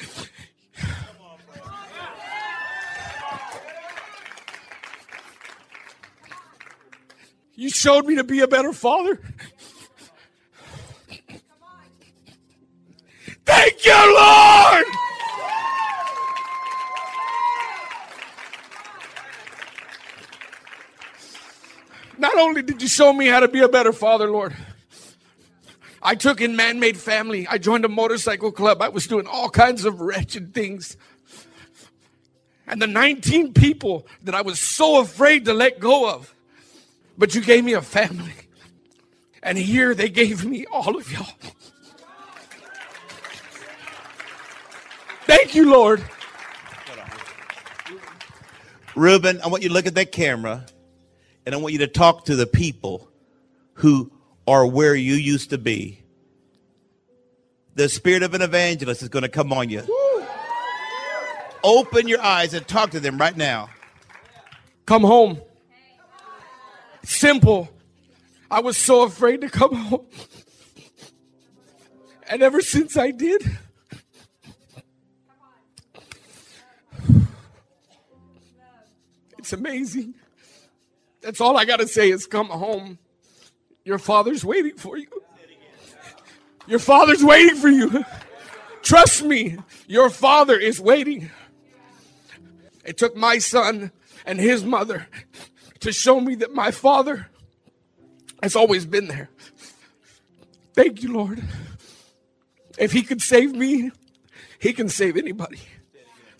[7.56, 9.18] You showed me to be a better father.
[13.46, 14.84] Thank you, Lord.
[22.18, 24.54] Not only did you show me how to be a better father, Lord,
[26.02, 27.46] I took in man made family.
[27.48, 28.82] I joined a motorcycle club.
[28.82, 30.96] I was doing all kinds of wretched things.
[32.66, 36.34] And the 19 people that I was so afraid to let go of,
[37.18, 38.34] but you gave me a family.
[39.42, 41.26] And here they gave me all of y'all.
[45.24, 46.04] Thank you, Lord.
[48.94, 50.64] Reuben, I want you to look at that camera
[51.44, 53.08] and I want you to talk to the people
[53.74, 54.10] who
[54.48, 56.02] are where you used to be.
[57.74, 59.82] The spirit of an evangelist is going to come on you.
[61.62, 63.68] Open your eyes and talk to them right now.
[64.86, 65.40] Come home.
[67.06, 67.70] Simple.
[68.50, 70.06] I was so afraid to come home.
[72.28, 73.48] And ever since I did,
[79.38, 80.14] it's amazing.
[81.22, 82.98] That's all I got to say is come home.
[83.84, 85.06] Your father's waiting for you.
[86.66, 88.04] Your father's waiting for you.
[88.82, 91.30] Trust me, your father is waiting.
[92.84, 93.92] It took my son
[94.26, 95.06] and his mother
[95.86, 97.28] to show me that my father
[98.42, 99.30] has always been there.
[100.74, 101.40] Thank you, Lord.
[102.76, 103.92] If he could save me,
[104.58, 105.60] he can save anybody.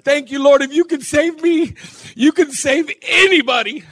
[0.03, 0.63] Thank you, Lord.
[0.63, 1.75] If you can save me,
[2.17, 3.85] you can save anybody.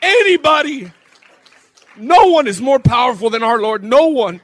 [0.00, 0.92] Anybody.
[1.98, 3.84] No one is more powerful than our Lord.
[3.84, 4.40] No one.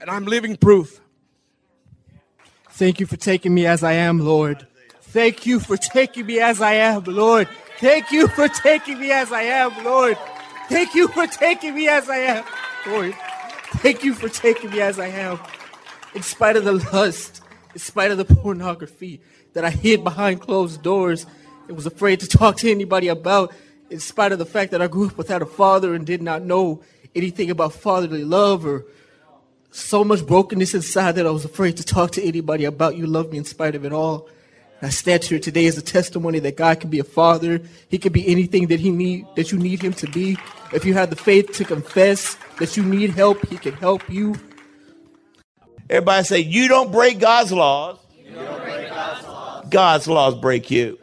[0.00, 1.00] And I'm living proof.
[2.70, 4.66] Thank you for taking me as I am, Lord.
[5.02, 7.48] Thank you for taking me as I am, Lord.
[7.78, 10.16] Thank you for taking me as I am, Lord.
[10.68, 12.44] Thank you for taking me as I am,
[12.86, 13.14] Lord.
[13.76, 15.38] Thank you for taking me as I am.
[16.14, 17.42] In spite of the lust,
[17.74, 19.20] in spite of the pornography
[19.52, 21.26] that I hid behind closed doors
[21.68, 23.52] and was afraid to talk to anybody about,
[23.90, 26.42] in spite of the fact that I grew up without a father and did not
[26.42, 26.82] know
[27.14, 28.86] anything about fatherly love or
[29.70, 33.30] so much brokenness inside that I was afraid to talk to anybody about you love
[33.30, 34.28] me in spite of it all.
[34.82, 37.60] I stand here today as a testimony that God can be a father.
[37.88, 40.36] He can be anything that he need that you need him to be.
[40.72, 44.36] If you have the faith to confess that you need help, he can help you.
[45.88, 47.98] Everybody say, You don't break God's laws.
[49.70, 50.34] God's laws.
[50.34, 50.98] break you.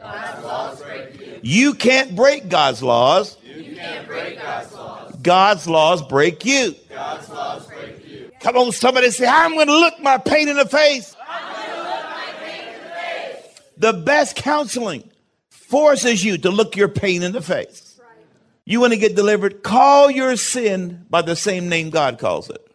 [1.42, 1.74] you.
[1.74, 3.36] can't break God's laws.
[5.22, 6.74] God's laws break you.
[8.40, 11.16] Come on, somebody say, I'm going to look my pain in the face.
[13.76, 15.10] The best counseling
[15.48, 18.00] forces you to look your pain in the face.
[18.64, 19.62] You want to get delivered?
[19.62, 22.66] Call your sin by the same name God calls it.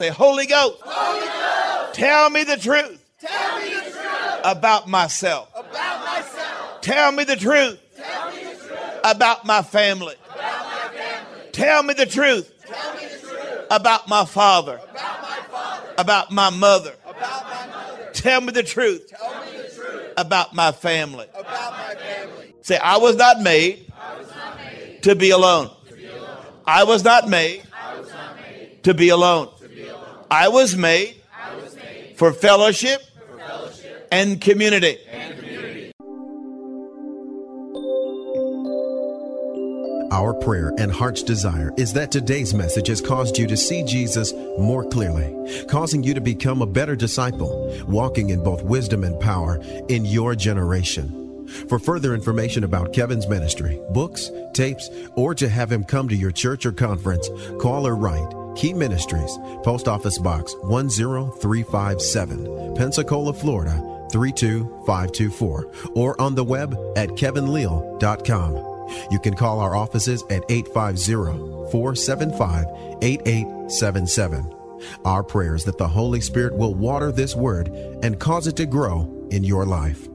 [0.00, 3.04] Say, Holy Ghost, Holy Ghost tell me the truth.
[3.18, 5.50] Tell me the truth about myself.
[5.54, 6.80] About myself.
[6.80, 7.80] Tell me the truth.
[7.96, 10.14] Tell me the truth about my family.
[10.26, 11.40] About my family.
[11.52, 12.52] Tell me the truth.
[12.66, 14.80] Tell me the truth about my father.
[14.90, 15.94] About my father.
[15.98, 16.94] About my mother.
[17.04, 18.10] About my mother.
[18.12, 19.08] Tell me the truth.
[19.08, 19.65] Tell me the truth
[20.16, 21.26] about my family.
[21.34, 22.54] About my family.
[22.62, 25.70] Say, I was not made, was not made to, be alone.
[25.88, 26.38] to be alone.
[26.66, 27.62] I was not made,
[27.98, 29.48] was not made to, be alone.
[29.60, 30.04] to be alone.
[30.30, 31.22] I was made,
[31.62, 34.98] was made for fellowship, for fellowship and community.
[35.10, 35.38] and
[40.10, 44.32] Our prayer and heart's desire is that today's message has caused you to see Jesus
[44.58, 49.60] more clearly, causing you to become a better disciple, walking in both wisdom and power
[49.88, 51.22] in your generation.
[51.68, 56.32] For further information about Kevin's ministry, books, tapes, or to have him come to your
[56.32, 57.30] church or conference,
[57.60, 66.44] call or write Key Ministries, Post Office Box 10357, Pensacola, Florida 32524, or on the
[66.44, 68.75] web at kevinleal.com.
[69.10, 72.66] You can call our offices at 850 475
[73.02, 74.52] 8877.
[75.04, 77.68] Our prayer is that the Holy Spirit will water this word
[78.02, 80.08] and cause it to grow in your life.